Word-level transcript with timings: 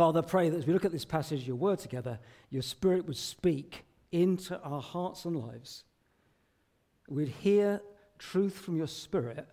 Father, 0.00 0.22
pray 0.22 0.48
that 0.48 0.56
as 0.56 0.66
we 0.66 0.72
look 0.72 0.86
at 0.86 0.92
this 0.92 1.04
passage, 1.04 1.46
your 1.46 1.56
word 1.56 1.78
together, 1.78 2.18
your 2.48 2.62
spirit 2.62 3.06
would 3.06 3.18
speak 3.18 3.84
into 4.12 4.58
our 4.62 4.80
hearts 4.80 5.26
and 5.26 5.36
lives. 5.36 5.84
We'd 7.06 7.28
hear 7.28 7.82
truth 8.18 8.54
from 8.54 8.78
your 8.78 8.86
spirit, 8.86 9.46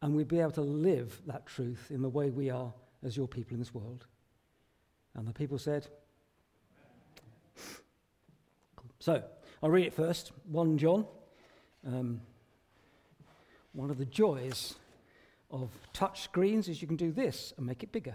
and 0.00 0.16
we'd 0.16 0.28
be 0.28 0.40
able 0.40 0.52
to 0.52 0.62
live 0.62 1.20
that 1.26 1.44
truth 1.44 1.90
in 1.90 2.00
the 2.00 2.08
way 2.08 2.30
we 2.30 2.48
are 2.48 2.72
as 3.02 3.18
your 3.18 3.28
people 3.28 3.52
in 3.52 3.58
this 3.58 3.74
world. 3.74 4.06
And 5.14 5.28
the 5.28 5.34
people 5.34 5.58
said, 5.58 5.88
So, 8.98 9.22
I'll 9.62 9.68
read 9.68 9.84
it 9.84 9.92
first. 9.92 10.32
1 10.50 10.78
John. 10.78 11.04
Um, 11.86 12.22
one 13.74 13.90
of 13.90 13.98
the 13.98 14.06
joys 14.06 14.76
of 15.50 15.68
touch 15.92 16.22
screens 16.22 16.66
is 16.66 16.80
you 16.80 16.88
can 16.88 16.96
do 16.96 17.12
this 17.12 17.52
and 17.58 17.66
make 17.66 17.82
it 17.82 17.92
bigger. 17.92 18.14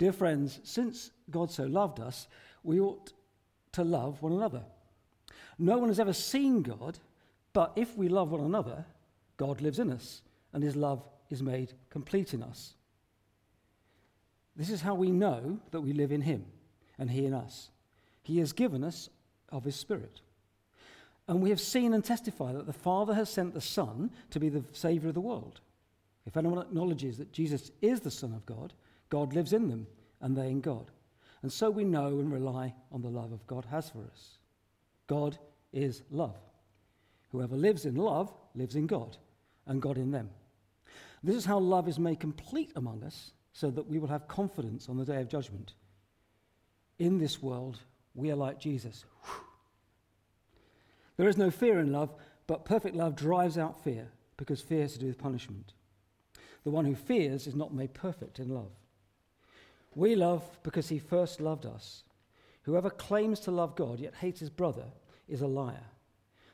Dear 0.00 0.12
friends, 0.12 0.60
since 0.64 1.10
God 1.30 1.50
so 1.50 1.64
loved 1.64 2.00
us, 2.00 2.26
we 2.62 2.80
ought 2.80 3.12
to 3.72 3.84
love 3.84 4.22
one 4.22 4.32
another. 4.32 4.62
No 5.58 5.76
one 5.76 5.90
has 5.90 6.00
ever 6.00 6.14
seen 6.14 6.62
God, 6.62 6.98
but 7.52 7.72
if 7.76 7.98
we 7.98 8.08
love 8.08 8.30
one 8.30 8.40
another, 8.40 8.86
God 9.36 9.60
lives 9.60 9.78
in 9.78 9.90
us, 9.90 10.22
and 10.54 10.64
his 10.64 10.74
love 10.74 11.06
is 11.28 11.42
made 11.42 11.74
complete 11.90 12.32
in 12.32 12.42
us. 12.42 12.76
This 14.56 14.70
is 14.70 14.80
how 14.80 14.94
we 14.94 15.10
know 15.10 15.58
that 15.70 15.82
we 15.82 15.92
live 15.92 16.12
in 16.12 16.22
him 16.22 16.46
and 16.98 17.10
he 17.10 17.26
in 17.26 17.34
us. 17.34 17.68
He 18.22 18.38
has 18.38 18.54
given 18.54 18.82
us 18.82 19.10
of 19.50 19.64
his 19.64 19.76
Spirit. 19.76 20.22
And 21.28 21.42
we 21.42 21.50
have 21.50 21.60
seen 21.60 21.92
and 21.92 22.02
testified 22.02 22.54
that 22.54 22.66
the 22.66 22.72
Father 22.72 23.12
has 23.12 23.28
sent 23.28 23.52
the 23.52 23.60
Son 23.60 24.10
to 24.30 24.40
be 24.40 24.48
the 24.48 24.64
Saviour 24.72 25.08
of 25.08 25.14
the 25.14 25.20
world. 25.20 25.60
If 26.24 26.38
anyone 26.38 26.58
acknowledges 26.58 27.18
that 27.18 27.34
Jesus 27.34 27.70
is 27.82 28.00
the 28.00 28.10
Son 28.10 28.32
of 28.32 28.46
God, 28.46 28.72
God 29.10 29.34
lives 29.34 29.52
in 29.52 29.68
them, 29.68 29.86
and 30.20 30.36
they 30.36 30.48
in 30.48 30.60
God. 30.60 30.90
And 31.42 31.52
so 31.52 31.70
we 31.70 31.84
know 31.84 32.06
and 32.18 32.32
rely 32.32 32.74
on 32.90 33.02
the 33.02 33.08
love 33.08 33.32
of 33.32 33.46
God 33.46 33.66
has 33.70 33.90
for 33.90 34.04
us. 34.10 34.38
God 35.06 35.38
is 35.72 36.02
love. 36.10 36.36
Whoever 37.32 37.56
lives 37.56 37.84
in 37.84 37.96
love 37.96 38.32
lives 38.54 38.76
in 38.76 38.86
God, 38.86 39.16
and 39.66 39.82
God 39.82 39.98
in 39.98 40.10
them. 40.10 40.30
This 41.22 41.36
is 41.36 41.44
how 41.44 41.58
love 41.58 41.88
is 41.88 41.98
made 41.98 42.20
complete 42.20 42.72
among 42.76 43.02
us, 43.02 43.32
so 43.52 43.70
that 43.70 43.88
we 43.88 43.98
will 43.98 44.08
have 44.08 44.28
confidence 44.28 44.88
on 44.88 44.96
the 44.96 45.04
day 45.04 45.20
of 45.20 45.28
judgment. 45.28 45.74
In 46.98 47.18
this 47.18 47.42
world, 47.42 47.78
we 48.14 48.30
are 48.30 48.36
like 48.36 48.60
Jesus. 48.60 49.04
There 51.16 51.28
is 51.28 51.36
no 51.36 51.50
fear 51.50 51.78
in 51.78 51.92
love, 51.92 52.14
but 52.46 52.64
perfect 52.64 52.96
love 52.96 53.16
drives 53.16 53.58
out 53.58 53.82
fear, 53.82 54.08
because 54.36 54.60
fear 54.60 54.82
has 54.82 54.94
to 54.94 54.98
do 54.98 55.06
with 55.06 55.18
punishment. 55.18 55.72
The 56.64 56.70
one 56.70 56.84
who 56.84 56.94
fears 56.94 57.46
is 57.46 57.54
not 57.54 57.74
made 57.74 57.94
perfect 57.94 58.38
in 58.38 58.48
love. 58.48 58.72
We 59.94 60.14
love 60.14 60.58
because 60.62 60.88
he 60.88 60.98
first 60.98 61.40
loved 61.40 61.66
us. 61.66 62.04
Whoever 62.62 62.90
claims 62.90 63.40
to 63.40 63.50
love 63.50 63.74
God 63.74 63.98
yet 63.98 64.14
hates 64.14 64.40
his 64.40 64.50
brother 64.50 64.86
is 65.28 65.40
a 65.40 65.46
liar. 65.46 65.84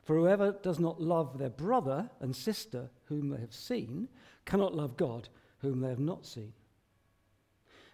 For 0.04 0.16
whoever 0.16 0.52
does 0.62 0.78
not 0.78 1.00
love 1.00 1.36
their 1.36 1.50
brother 1.50 2.10
and 2.20 2.34
sister 2.34 2.90
whom 3.06 3.28
they 3.28 3.40
have 3.40 3.52
seen 3.52 4.08
cannot 4.44 4.74
love 4.74 4.96
God 4.96 5.28
whom 5.58 5.80
they 5.80 5.88
have 5.88 5.98
not 5.98 6.24
seen. 6.24 6.52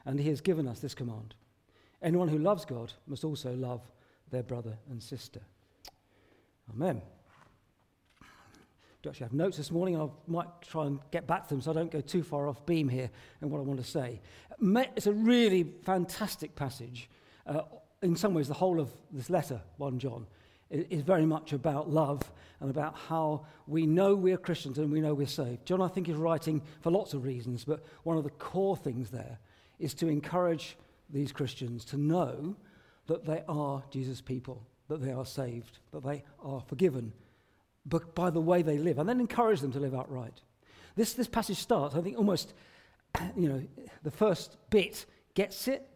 And 0.05 0.21
he 0.21 0.29
has 0.29 0.41
given 0.41 0.69
us 0.69 0.81
this 0.81 0.95
command 0.95 1.35
anyone 2.03 2.29
who 2.29 2.39
loves 2.39 2.65
God 2.65 2.93
must 3.07 3.25
also 3.25 3.55
love 3.55 3.81
their 4.31 4.43
brother 4.43 4.77
and 4.91 5.03
sister. 5.03 5.41
Amen. 6.71 7.01
Do 9.03 9.09
actually 9.09 9.25
have 9.25 9.33
notes 9.33 9.57
this 9.57 9.73
morning. 9.73 10.01
I 10.01 10.09
might 10.29 10.47
try 10.63 10.87
and 10.87 11.01
get 11.11 11.27
back 11.27 11.49
to 11.49 11.55
them 11.55 11.61
so 11.61 11.73
I 11.73 11.75
don't 11.75 11.91
go 11.91 12.01
too 12.01 12.23
far 12.23 12.47
off 12.47 12.65
beam 12.65 12.89
here 12.89 13.11
in 13.41 13.51
what 13.51 13.59
I 13.59 13.63
want 13.63 13.81
to 13.81 13.87
say. 13.87 14.21
It's 14.61 15.09
a 15.09 15.13
really 15.13 15.65
fantastic 15.83 16.55
passage. 16.55 17.11
Uh, 17.45 17.63
in 18.03 18.15
some 18.15 18.33
ways, 18.33 18.47
the 18.47 18.55
whole 18.55 18.79
of 18.79 18.93
this 19.11 19.29
letter, 19.29 19.61
1 19.79 19.99
John, 19.99 20.27
is 20.71 21.03
very 21.03 21.27
much 21.27 21.53
about 21.53 21.91
love 21.91 22.23
and 22.61 22.71
about 22.71 22.97
how 22.97 23.45
we 23.67 23.87
know 23.87 24.15
we're 24.15 24.39
Christians 24.39 24.79
and 24.79 24.93
we 24.93 25.01
know 25.01 25.15
we're 25.15 25.27
saved. 25.27 25.67
John, 25.67 25.83
I 25.83 25.89
think, 25.89 26.09
is 26.09 26.15
writing 26.15 26.63
for 26.81 26.93
lots 26.93 27.13
of 27.13 27.25
reasons, 27.25 27.65
but 27.65 27.85
one 28.05 28.17
of 28.17 28.23
the 28.23 28.31
core 28.31 28.77
things 28.77 29.11
there 29.11 29.39
is 29.81 29.95
to 29.95 30.07
encourage 30.07 30.77
these 31.11 31.33
Christians 31.33 31.85
to 31.87 31.97
know 31.97 32.55
that 33.09 33.27
they 33.27 33.43
are 33.49 33.83
Jesus' 33.91 34.21
people, 34.21 34.65
that 34.87 35.03
they 35.03 35.11
are 35.11 35.27
saved, 35.27 35.79
that 35.91 36.05
they 36.05 36.23
are 36.41 36.61
forgiven, 36.61 37.13
but 37.85 38.15
by 38.15 38.31
the 38.31 38.41
way 38.41 38.63
they 38.63 38.79
live, 38.79 38.99
and 38.99 39.09
then 39.09 39.21
encourage 39.21 39.61
them 39.61 39.73
to 39.73 39.81
live 39.81 39.95
outright. 39.95 40.41
This, 40.95 41.15
this 41.15 41.29
passage 41.29 41.59
starts, 41.59 41.95
I 41.95 42.01
think, 42.01 42.17
almost, 42.17 42.55
you 43.37 43.49
know, 43.49 43.63
the 44.03 44.11
first 44.11 44.57
bit 44.71 45.07
gets 45.35 45.69
it. 45.69 45.89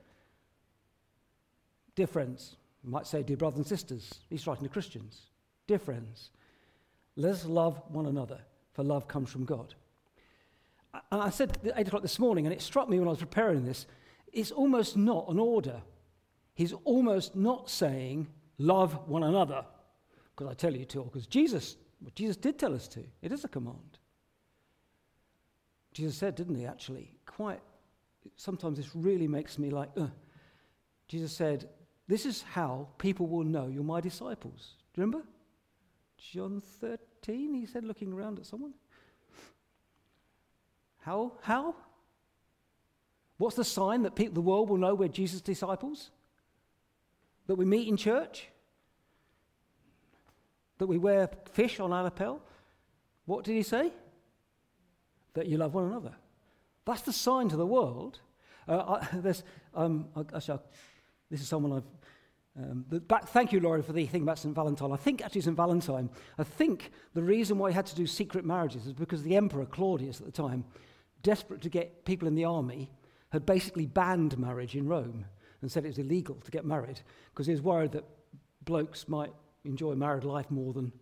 Dear 1.95 2.07
friends, 2.07 2.57
you 2.83 2.91
might 2.91 3.07
say, 3.07 3.23
dear 3.23 3.37
brothers 3.37 3.59
and 3.59 3.67
sisters, 3.67 4.15
he's 4.29 4.47
writing 4.47 4.65
to 4.65 4.71
Christians. 4.71 5.21
Dear 5.67 5.79
friends, 5.79 6.31
let 7.17 7.33
us 7.33 7.45
love 7.45 7.81
one 7.89 8.07
another, 8.07 8.41
for 8.73 8.83
love 8.83 9.09
comes 9.09 9.31
from 9.31 9.45
God. 9.45 9.75
And 11.13 11.21
I 11.21 11.31
said 11.31 11.59
at 11.65 11.79
8 11.79 11.87
o'clock 11.89 12.03
this 12.03 12.19
morning, 12.19 12.47
and 12.47 12.55
it 12.55 12.63
struck 12.63 12.89
me 12.89 12.99
when 12.99 13.09
I 13.09 13.11
was 13.11 13.21
preparing 13.21 13.65
this, 13.65 13.87
it's 14.33 14.51
almost 14.51 14.97
not 14.97 15.29
an 15.29 15.39
order. 15.39 15.83
He's 16.55 16.73
almost 16.85 17.37
not 17.37 17.71
saying, 17.71 18.29
love 18.59 19.09
one 19.09 19.23
another 19.23 19.65
because 20.37 20.51
I 20.51 20.55
tell 20.55 20.77
you 20.77 20.85
to, 20.87 21.03
because 21.05 21.27
Jesus, 21.27 21.77
Jesus 22.15 22.37
did 22.37 22.59
tell 22.59 22.75
us 22.75 22.89
to. 22.89 23.01
It 23.23 23.33
is 23.33 23.45
a 23.45 23.49
command. 23.49 23.99
Jesus 25.93 26.17
said, 26.17 26.35
didn't 26.35 26.57
he, 26.57 26.67
actually? 26.67 27.17
Quite, 27.25 27.63
sometimes 28.37 28.77
this 28.77 28.95
really 28.95 29.27
makes 29.27 29.59
me 29.59 29.71
like, 29.71 29.89
uh. 29.97 30.09
Jesus 31.09 31.33
said, 31.33 31.69
This 32.09 32.27
is 32.27 32.43
how 32.43 32.89
people 32.99 33.27
will 33.29 33.45
know 33.45 33.69
you're 33.69 33.85
my 33.85 34.01
disciples. 34.01 34.75
Do 34.93 35.01
you 35.01 35.07
remember? 35.07 35.27
John 36.19 36.61
13, 36.81 37.55
he 37.55 37.67
said, 37.67 37.85
looking 37.85 38.13
around 38.13 38.39
at 38.39 38.47
someone. 38.47 38.75
How? 40.99 41.35
How? 41.43 41.77
What's 43.39 43.57
the 43.57 43.65
sign 43.65 44.03
that 44.03 44.17
the 44.17 44.41
world 44.41 44.69
will 44.69 44.79
know 44.79 44.95
we're 44.95 45.09
Jesus' 45.09 45.41
disciples? 45.41 46.11
That 47.47 47.55
we 47.55 47.65
meet 47.65 47.87
in 47.87 47.97
church? 47.97 48.49
That 50.79 50.87
we 50.87 50.99
wear 50.99 51.29
fish 51.53 51.81
on 51.81 51.93
our 51.93 52.05
lapel. 52.05 52.41
What 53.25 53.45
did 53.45 53.55
he 53.55 53.63
say? 53.63 53.93
That 55.35 55.47
you 55.47 55.59
love 55.59 55.75
one 55.75 55.85
another. 55.85 56.15
That's 56.85 57.03
the 57.03 57.13
sign 57.13 57.49
to 57.49 57.57
the 57.57 57.67
world. 57.67 58.21
Uh, 58.69 59.01
I, 59.01 59.35
um, 59.75 60.09
actually, 60.35 60.59
this 61.31 61.41
is 61.41 61.49
someone 61.49 61.73
I've. 61.73 61.85
Um, 62.59 62.87
back, 63.07 63.29
thank 63.29 63.53
you, 63.53 63.61
Laurie, 63.61 63.83
for 63.83 63.93
the 63.93 64.07
thing 64.07 64.23
about 64.23 64.39
St. 64.39 64.55
Valentine. 64.55 64.91
I 64.91 64.97
think 64.97 65.23
actually 65.23 65.43
St. 65.43 65.55
Valentine, 65.55 66.09
I 66.39 66.43
think 66.43 66.91
the 67.13 67.23
reason 67.23 67.59
why 67.59 67.69
he 67.69 67.75
had 67.75 67.85
to 67.85 67.95
do 67.95 68.07
secret 68.07 68.47
marriages 68.47 68.87
is 68.87 68.95
because 68.95 69.23
the 69.23 69.37
Emperor 69.37 69.67
Claudius 69.67 70.21
at 70.21 70.27
the 70.27 70.33
time, 70.33 70.65
desperate 71.23 71.61
to 71.61 71.69
get 71.69 72.07
people 72.07 72.27
in 72.27 72.35
the 72.35 72.47
army, 72.47 72.91
had 73.29 73.45
basically 73.45 73.85
banned 73.85 74.39
marriage 74.39 74.75
in 74.75 74.89
Rome 74.89 75.27
and 75.61 75.71
said 75.71 75.85
it 75.85 75.89
was 75.89 75.99
illegal 75.99 76.37
to 76.45 76.51
get 76.51 76.65
married 76.65 77.01
because 77.31 77.47
he 77.47 77.53
was 77.53 77.61
worried 77.61 77.93
that 77.93 78.05
blokes 78.65 79.07
might 79.07 79.33
enjoy 79.67 79.95
married 79.95 80.25
life 80.25 80.51
more 80.51 80.73
than 80.73 80.93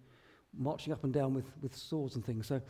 marching 0.56 0.93
up 0.93 1.05
and 1.05 1.12
down 1.12 1.34
with, 1.34 1.46
with 1.61 1.76
swords 1.76 2.14
and 2.14 2.25
things. 2.25 2.46
So, 2.46 2.61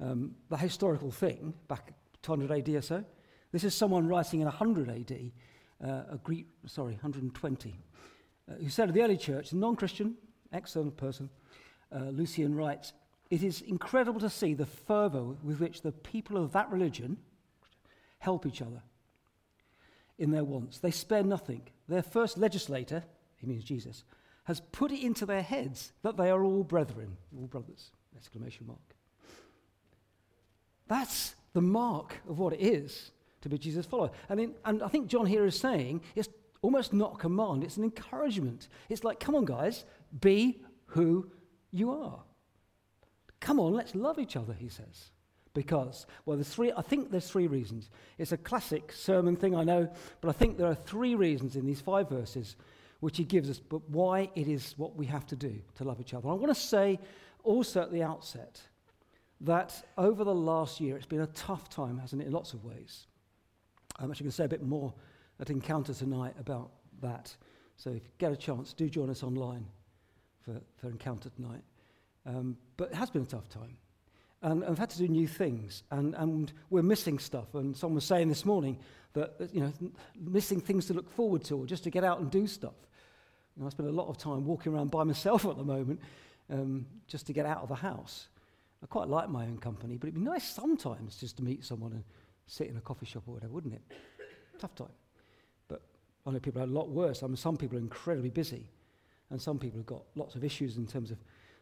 um, 0.00 0.34
the 0.48 0.56
historical 0.56 1.10
thing, 1.10 1.54
back 1.68 1.92
200 2.22 2.50
AD 2.50 2.68
or 2.74 2.82
so, 2.82 3.04
this 3.52 3.64
is 3.64 3.74
someone 3.74 4.08
writing 4.08 4.40
in 4.40 4.46
100 4.46 4.90
AD, 4.90 5.30
uh, 5.82 6.14
a 6.14 6.18
Greek, 6.22 6.46
sorry, 6.66 6.92
120, 6.92 7.78
uh, 8.48 8.54
who 8.54 8.68
said 8.68 8.88
of 8.88 8.94
the 8.94 9.02
early 9.02 9.16
church, 9.16 9.52
a 9.52 9.56
non 9.56 9.76
Christian, 9.76 10.16
excellent 10.52 10.96
person, 10.96 11.30
uh, 11.94 12.10
Lucian 12.10 12.54
writes, 12.54 12.92
It 13.30 13.42
is 13.42 13.60
incredible 13.62 14.20
to 14.20 14.30
see 14.30 14.54
the 14.54 14.66
fervour 14.66 15.22
with 15.42 15.60
which 15.60 15.82
the 15.82 15.92
people 15.92 16.36
of 16.36 16.52
that 16.52 16.70
religion 16.70 17.18
help 18.18 18.46
each 18.46 18.62
other 18.62 18.82
in 20.18 20.30
their 20.30 20.44
wants. 20.44 20.78
They 20.78 20.90
spare 20.90 21.22
nothing. 21.22 21.62
Their 21.88 22.02
first 22.02 22.38
legislator, 22.38 23.04
he 23.36 23.46
means 23.46 23.64
Jesus, 23.64 24.04
has 24.44 24.60
put 24.72 24.92
it 24.92 25.04
into 25.04 25.26
their 25.26 25.42
heads 25.42 25.92
that 26.02 26.16
they 26.16 26.30
are 26.30 26.44
all 26.44 26.64
brethren, 26.64 27.16
all 27.36 27.46
brothers, 27.46 27.90
exclamation 28.16 28.66
mark. 28.66 28.94
That's 30.86 31.34
the 31.54 31.62
mark 31.62 32.20
of 32.28 32.38
what 32.38 32.52
it 32.52 32.60
is 32.60 33.10
to 33.40 33.48
be 33.48 33.58
Jesus' 33.58 33.86
follower. 33.86 34.10
And, 34.28 34.40
in, 34.40 34.54
and 34.64 34.82
I 34.82 34.88
think 34.88 35.06
John 35.06 35.26
here 35.26 35.46
is 35.46 35.58
saying 35.58 36.02
it's 36.14 36.28
almost 36.62 36.92
not 36.92 37.14
a 37.14 37.18
command, 37.18 37.64
it's 37.64 37.76
an 37.76 37.84
encouragement. 37.84 38.68
It's 38.88 39.04
like, 39.04 39.20
come 39.20 39.34
on, 39.34 39.44
guys, 39.44 39.84
be 40.20 40.60
who 40.86 41.30
you 41.70 41.92
are. 41.92 42.20
Come 43.40 43.60
on, 43.60 43.74
let's 43.74 43.94
love 43.94 44.18
each 44.18 44.36
other, 44.36 44.54
he 44.54 44.68
says. 44.68 45.10
Because, 45.52 46.06
well, 46.24 46.36
there's 46.36 46.48
three, 46.48 46.72
I 46.76 46.82
think 46.82 47.10
there's 47.10 47.28
three 47.28 47.46
reasons. 47.46 47.90
It's 48.18 48.32
a 48.32 48.36
classic 48.36 48.92
sermon 48.92 49.36
thing, 49.36 49.54
I 49.54 49.62
know, 49.62 49.88
but 50.20 50.28
I 50.28 50.32
think 50.32 50.56
there 50.56 50.66
are 50.66 50.74
three 50.74 51.14
reasons 51.14 51.54
in 51.54 51.64
these 51.64 51.80
five 51.80 52.08
verses 52.08 52.56
which 53.04 53.18
he 53.18 53.24
gives 53.24 53.50
us, 53.50 53.58
but 53.58 53.86
why 53.90 54.30
it 54.34 54.48
is 54.48 54.72
what 54.78 54.96
we 54.96 55.04
have 55.04 55.26
to 55.26 55.36
do 55.36 55.60
to 55.74 55.84
love 55.84 56.00
each 56.00 56.14
other. 56.14 56.26
I 56.26 56.32
want 56.32 56.54
to 56.54 56.58
say 56.58 56.98
also 57.42 57.82
at 57.82 57.92
the 57.92 58.02
outset 58.02 58.62
that 59.42 59.84
over 59.98 60.24
the 60.24 60.34
last 60.34 60.80
year, 60.80 60.96
it's 60.96 61.04
been 61.04 61.20
a 61.20 61.26
tough 61.26 61.68
time, 61.68 61.98
hasn't 61.98 62.22
it, 62.22 62.28
in 62.28 62.32
lots 62.32 62.54
of 62.54 62.64
ways. 62.64 63.06
I'm 63.98 64.10
actually 64.10 64.24
going 64.24 64.30
to 64.30 64.36
say 64.36 64.44
a 64.46 64.48
bit 64.48 64.62
more 64.62 64.94
at 65.38 65.50
Encounter 65.50 65.92
tonight 65.92 66.34
about 66.40 66.70
that. 67.02 67.36
So 67.76 67.90
if 67.90 68.04
you 68.04 68.10
get 68.16 68.32
a 68.32 68.36
chance, 68.36 68.72
do 68.72 68.88
join 68.88 69.10
us 69.10 69.22
online 69.22 69.66
for, 70.42 70.58
for 70.78 70.88
Encounter 70.88 71.28
tonight. 71.28 71.62
Um, 72.24 72.56
but 72.78 72.88
it 72.88 72.94
has 72.94 73.10
been 73.10 73.20
a 73.20 73.26
tough 73.26 73.50
time. 73.50 73.76
And, 74.40 74.62
and 74.62 74.70
we've 74.70 74.78
had 74.78 74.88
to 74.90 74.98
do 74.98 75.08
new 75.08 75.26
things. 75.26 75.82
And, 75.90 76.14
and 76.14 76.50
we're 76.70 76.82
missing 76.82 77.18
stuff. 77.18 77.54
And 77.54 77.76
someone 77.76 77.96
was 77.96 78.06
saying 78.06 78.30
this 78.30 78.46
morning 78.46 78.78
that, 79.12 79.50
you 79.52 79.60
know, 79.60 79.72
missing 80.18 80.58
things 80.58 80.86
to 80.86 80.94
look 80.94 81.10
forward 81.10 81.44
to 81.44 81.58
or 81.58 81.66
just 81.66 81.84
to 81.84 81.90
get 81.90 82.02
out 82.02 82.20
and 82.20 82.30
do 82.30 82.46
stuff. 82.46 82.72
You 83.56 83.62
know, 83.62 83.66
I 83.66 83.70
spend 83.70 83.88
a 83.88 83.92
lot 83.92 84.08
of 84.08 84.18
time 84.18 84.44
walking 84.44 84.74
around 84.74 84.90
by 84.90 85.04
myself 85.04 85.44
at 85.44 85.56
the 85.56 85.64
moment 85.64 86.00
um, 86.50 86.86
just 87.06 87.26
to 87.28 87.32
get 87.32 87.46
out 87.46 87.62
of 87.62 87.68
the 87.68 87.74
house. 87.74 88.28
I 88.82 88.86
quite 88.86 89.08
like 89.08 89.28
my 89.28 89.44
own 89.44 89.58
company, 89.58 89.96
but 89.96 90.08
it'd 90.08 90.20
be 90.20 90.20
nice 90.20 90.44
sometimes 90.44 91.16
just 91.16 91.36
to 91.38 91.42
meet 91.42 91.64
someone 91.64 91.92
and 91.92 92.04
sit 92.46 92.68
in 92.68 92.76
a 92.76 92.80
coffee 92.80 93.06
shop 93.06 93.22
or 93.26 93.34
whatever, 93.34 93.52
wouldn't 93.52 93.74
it? 93.74 93.82
Tough 94.58 94.74
time. 94.74 94.88
But 95.68 95.82
I 96.26 96.30
know 96.30 96.40
people 96.40 96.60
are 96.60 96.64
a 96.64 96.68
lot 96.68 96.90
worse. 96.90 97.22
I 97.22 97.26
mean, 97.26 97.36
some 97.36 97.56
people 97.56 97.78
are 97.78 97.80
incredibly 97.80 98.30
busy, 98.30 98.68
and 99.30 99.40
some 99.40 99.58
people 99.58 99.78
have 99.78 99.86
got 99.86 100.02
lots 100.16 100.34
of 100.34 100.44
issues 100.44 100.76
in 100.76 100.86
terms 100.86 101.10
of 101.10 101.18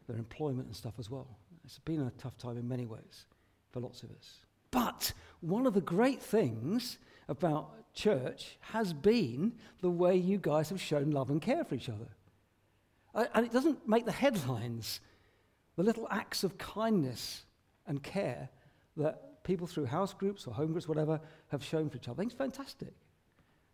their 0.09 0.17
employment 0.17 0.67
and 0.67 0.75
stuff 0.75 0.95
as 0.99 1.11
well. 1.11 1.29
It's 1.65 1.79
been 1.79 2.00
a 2.00 2.11
tough 2.19 2.37
time 2.38 2.56
in 2.56 2.69
many 2.69 2.87
ways 2.87 3.27
for 3.71 3.81
lots 3.81 4.03
of 4.03 4.11
us. 4.11 4.41
But 4.73 5.12
one 5.41 5.67
of 5.67 5.75
the 5.75 5.81
great 5.81 6.21
things 6.21 6.99
about 7.32 7.93
church 7.94 8.56
has 8.61 8.93
been 8.93 9.52
the 9.81 9.90
way 9.90 10.17
you 10.17 10.38
guys 10.38 10.69
have 10.69 10.81
shown 10.81 11.11
love 11.11 11.31
and 11.31 11.43
care 11.43 11.64
for 11.64 11.75
each 11.75 11.88
other. 11.88 12.08
And 13.34 13.44
it 13.44 13.52
doesn't 13.52 13.88
make 13.88 14.05
the 14.05 14.12
headlines. 14.12 15.00
The 15.76 15.82
little 15.82 16.06
acts 16.11 16.44
of 16.44 16.58
kindness 16.58 17.44
and 17.87 18.02
care 18.02 18.49
that 18.96 19.43
people 19.44 19.67
through 19.67 19.87
house 19.87 20.14
groups 20.14 20.46
or 20.46 20.55
home 20.55 20.73
groups, 20.73 20.87
whatever, 20.87 21.20
have 21.49 21.64
shown 21.64 21.90
for 21.90 21.96
each 21.96 22.08
other. 22.08 22.14
I 22.14 22.20
think 22.20 22.32
it's 22.32 22.38
fantastic. 22.38 22.93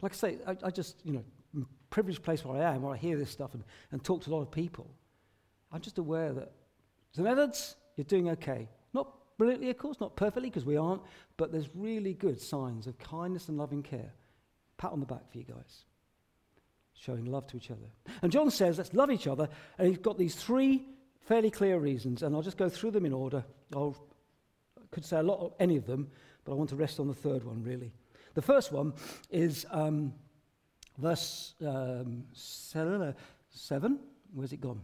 Like 0.00 0.12
I 0.12 0.16
say, 0.16 0.38
I, 0.46 0.56
I 0.62 0.70
just, 0.70 0.96
you 1.04 1.12
know, 1.12 1.66
privileged 1.90 2.22
place 2.22 2.44
where 2.44 2.62
I 2.62 2.74
am, 2.74 2.82
where 2.82 2.94
I 2.94 2.96
hear 2.96 3.18
this 3.18 3.30
stuff 3.30 3.54
and, 3.54 3.64
and 3.90 4.02
talk 4.02 4.22
to 4.22 4.30
a 4.30 4.32
lot 4.32 4.42
of 4.42 4.50
people. 4.50 4.88
I'm 5.72 5.80
just 5.80 5.98
aware 5.98 6.32
that 6.32 6.52
St. 7.12 7.26
Edwards, 7.26 7.76
you're 7.96 8.04
doing 8.04 8.30
okay. 8.30 8.68
Not 8.92 9.12
brilliantly, 9.38 9.70
of 9.70 9.78
course, 9.78 10.00
not 10.00 10.16
perfectly, 10.16 10.50
because 10.50 10.66
we 10.66 10.76
aren't, 10.76 11.02
but 11.36 11.52
there's 11.52 11.68
really 11.74 12.12
good 12.12 12.40
signs 12.40 12.86
of 12.86 12.98
kindness 12.98 13.48
and 13.48 13.56
loving 13.56 13.82
care. 13.82 14.12
Pat 14.76 14.92
on 14.92 15.00
the 15.00 15.06
back 15.06 15.30
for 15.30 15.38
you 15.38 15.44
guys. 15.44 15.84
Showing 16.94 17.24
love 17.24 17.46
to 17.48 17.56
each 17.56 17.70
other. 17.70 17.86
And 18.22 18.30
John 18.30 18.50
says, 18.50 18.76
let's 18.76 18.92
love 18.92 19.10
each 19.10 19.26
other. 19.26 19.48
And 19.78 19.88
he's 19.88 19.98
got 19.98 20.18
these 20.18 20.34
three 20.34 20.84
fairly 21.20 21.50
clear 21.50 21.78
reasons, 21.78 22.22
and 22.22 22.34
I'll 22.34 22.42
just 22.42 22.56
go 22.56 22.68
through 22.68 22.90
them 22.90 23.06
in 23.06 23.12
order. 23.12 23.44
I'll 23.74 23.96
could 24.90 25.04
say 25.04 25.18
a 25.18 25.22
lot 25.22 25.40
of 25.40 25.52
any 25.60 25.76
of 25.76 25.86
them, 25.86 26.10
but 26.44 26.52
I 26.52 26.54
want 26.54 26.70
to 26.70 26.76
rest 26.76 26.98
on 26.98 27.08
the 27.08 27.14
third 27.14 27.44
one, 27.44 27.62
really. 27.62 27.92
The 28.34 28.42
first 28.42 28.72
one 28.72 28.94
is 29.30 29.66
um, 29.70 30.14
verse 30.96 31.54
um, 31.64 32.24
seven. 32.32 33.98
Where's 34.32 34.52
it 34.52 34.60
gone? 34.60 34.80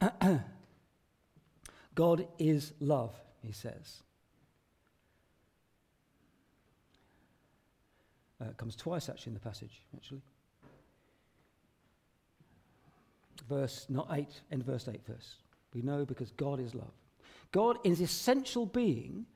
God 2.00 2.26
is 2.38 2.72
love, 2.80 3.14
he 3.46 3.52
says. 3.52 4.02
Uh, 8.40 8.46
it 8.46 8.56
comes 8.56 8.74
twice 8.74 9.10
actually 9.10 9.32
in 9.32 9.34
the 9.34 9.40
passage, 9.40 9.82
actually. 9.94 10.22
Verse 13.46 13.84
not 13.90 14.08
eight, 14.12 14.40
end 14.50 14.64
verse 14.64 14.88
eight 14.88 15.04
verse. 15.06 15.34
We 15.74 15.82
know 15.82 16.06
because 16.06 16.30
God 16.30 16.58
is 16.58 16.74
love. 16.74 16.94
God, 17.52 17.76
in 17.84 17.90
his 17.90 18.00
essential 18.00 18.64
being, 18.64 19.26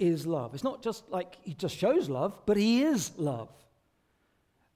is 0.00 0.26
love. 0.26 0.52
It's 0.52 0.64
not 0.64 0.82
just 0.82 1.08
like 1.10 1.36
he 1.42 1.54
just 1.54 1.76
shows 1.76 2.08
love, 2.08 2.36
but 2.44 2.56
he 2.56 2.82
is 2.82 3.12
love. 3.18 3.50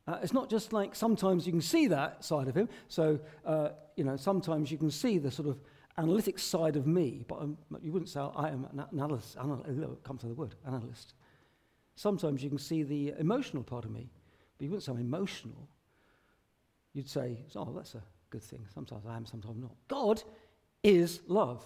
Uh, 0.07 0.21
it's 0.23 0.33
not 0.33 0.49
just 0.49 0.73
like 0.73 0.95
sometimes 0.95 1.47
you 1.47 1.53
can 1.53 1.63
see 1.63 1.89
that 1.89 2.25
side 2.25 2.47
of 2.47 2.55
him. 2.55 2.69
So, 2.87 3.19
uh, 3.45 3.71
you 3.97 4.05
know, 4.05 4.17
sometimes 4.17 4.71
you 4.71 4.79
can 4.79 4.93
see 4.93 5.19
the 5.19 5.33
sort 5.33 5.49
of 5.49 5.59
analytic 5.97 6.39
side 6.39 6.77
of 6.77 6.87
me, 6.87 7.25
but 7.29 7.37
I'm, 7.37 7.57
you 7.83 7.93
wouldn't 7.93 8.09
say 8.09 8.21
I 8.21 8.49
am 8.49 8.67
an 8.73 8.85
analyst. 8.93 9.37
Anal- 9.41 9.99
come 10.03 10.19
to 10.19 10.27
the 10.27 10.35
word, 10.35 10.55
analyst. 10.67 11.15
Sometimes 11.97 12.43
you 12.43 12.51
can 12.51 12.59
see 12.59 12.83
the 12.83 13.15
emotional 13.19 13.63
part 13.63 13.85
of 13.85 13.91
me, 13.91 14.11
but 14.59 14.65
you 14.65 14.71
wouldn't 14.71 14.85
say 14.85 14.93
I'm 14.93 14.99
emotional. 14.99 15.69
You'd 16.93 17.09
say, 17.09 17.39
oh, 17.55 17.73
that's 17.75 17.95
a 17.95 18.03
good 18.31 18.43
thing. 18.43 18.67
Sometimes 18.73 19.05
I 19.07 19.17
am, 19.17 19.27
sometimes 19.27 19.55
I'm 19.55 19.63
not. 19.63 19.75
God 19.89 20.23
is 20.83 21.21
love. 21.29 21.65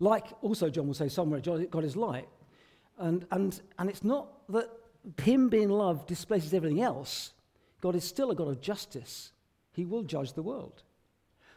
Like 0.00 0.26
also, 0.42 0.70
John 0.70 0.86
will 0.86 0.94
say 0.94 1.08
somewhere, 1.08 1.40
God 1.40 1.84
is 1.84 1.96
light. 1.96 2.28
And, 2.98 3.26
and, 3.30 3.60
and 3.78 3.90
it's 3.90 4.04
not 4.04 4.46
that 4.50 4.68
him 5.22 5.48
being 5.48 5.68
love 5.68 6.06
displaces 6.06 6.54
everything 6.54 6.80
else. 6.80 7.32
God 7.80 7.94
is 7.94 8.04
still 8.04 8.30
a 8.30 8.34
God 8.34 8.48
of 8.48 8.60
justice. 8.60 9.32
He 9.72 9.84
will 9.84 10.02
judge 10.02 10.32
the 10.32 10.42
world. 10.42 10.82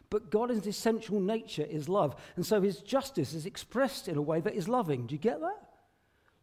But 0.10 0.30
God, 0.30 0.50
in 0.50 0.58
his 0.58 0.68
essential 0.68 1.20
nature, 1.20 1.66
is 1.70 1.90
love. 1.90 2.16
And 2.36 2.46
so 2.46 2.62
his 2.62 2.78
justice 2.80 3.34
is 3.34 3.46
expressed 3.46 4.08
in 4.08 4.18
a 4.18 4.22
way 4.22 4.40
that 4.40 4.56
is 4.56 4.70
loving. 4.70 5.06
Do 5.06 5.16
you 5.16 5.20
get 5.20 5.42
that? 5.42 5.68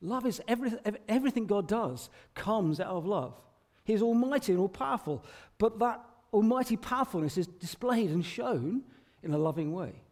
Love 0.01 0.27
is 0.27 0.41
everything, 0.47 0.99
everything 1.09 1.47
God 1.47 1.67
does 1.67 2.11
comes 2.35 2.79
out 2.79 2.89
of 2.89 3.07
love. 3.07 3.41
He 3.85 3.95
is 3.95 4.03
almighty 4.03 4.53
and 4.53 4.61
all 4.61 4.69
powerful. 4.69 5.25
But 5.59 5.79
that 5.79 6.05
almighty 6.33 6.77
powerfulness 6.77 7.39
is 7.39 7.47
displayed 7.47 8.11
and 8.11 8.25
shown 8.25 8.83
in 9.23 9.33
a 9.33 9.39
loving 9.39 9.73
way. 9.73 10.03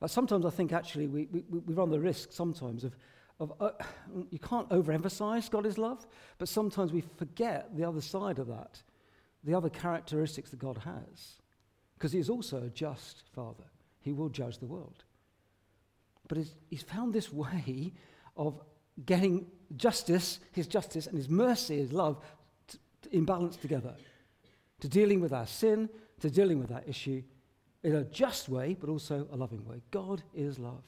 But 0.00 0.10
sometimes 0.10 0.44
I 0.44 0.50
think 0.50 0.72
actually 0.72 1.06
we, 1.06 1.28
we, 1.30 1.44
we 1.48 1.74
run 1.74 1.90
the 1.90 2.00
risk 2.00 2.32
sometimes 2.32 2.84
of, 2.84 2.96
of 3.40 3.52
uh, 3.60 3.70
you 4.30 4.38
can't 4.38 4.68
overemphasize 4.70 5.50
God 5.50 5.66
is 5.66 5.76
love, 5.76 6.06
but 6.38 6.48
sometimes 6.48 6.92
we 6.92 7.00
forget 7.00 7.76
the 7.76 7.84
other 7.84 8.00
side 8.00 8.38
of 8.38 8.46
that, 8.48 8.82
the 9.44 9.54
other 9.54 9.68
characteristics 9.68 10.50
that 10.50 10.58
God 10.58 10.78
has. 10.78 11.38
Because 11.98 12.12
he 12.12 12.20
is 12.20 12.30
also 12.30 12.62
a 12.62 12.70
just 12.70 13.24
Father. 13.34 13.64
He 14.00 14.12
will 14.12 14.28
judge 14.28 14.58
the 14.58 14.66
world. 14.66 15.02
But 16.28 16.38
he's, 16.38 16.54
he's 16.70 16.82
found 16.82 17.12
this 17.12 17.32
way 17.32 17.92
of 18.36 18.60
getting 19.04 19.46
justice, 19.76 20.38
his 20.52 20.68
justice, 20.68 21.08
and 21.08 21.16
his 21.16 21.28
mercy, 21.28 21.78
his 21.78 21.92
love, 21.92 22.22
to, 22.68 22.78
to 23.02 23.16
in 23.16 23.24
balance 23.24 23.56
together. 23.56 23.94
To 24.80 24.88
dealing 24.88 25.20
with 25.20 25.32
our 25.32 25.46
sin, 25.46 25.88
to 26.20 26.30
dealing 26.30 26.60
with 26.60 26.68
that 26.68 26.88
issue, 26.88 27.20
in 27.82 27.96
a 27.96 28.04
just 28.04 28.48
way, 28.48 28.76
but 28.78 28.88
also 28.88 29.26
a 29.32 29.36
loving 29.36 29.64
way. 29.64 29.82
God 29.90 30.22
is 30.32 30.58
love. 30.58 30.84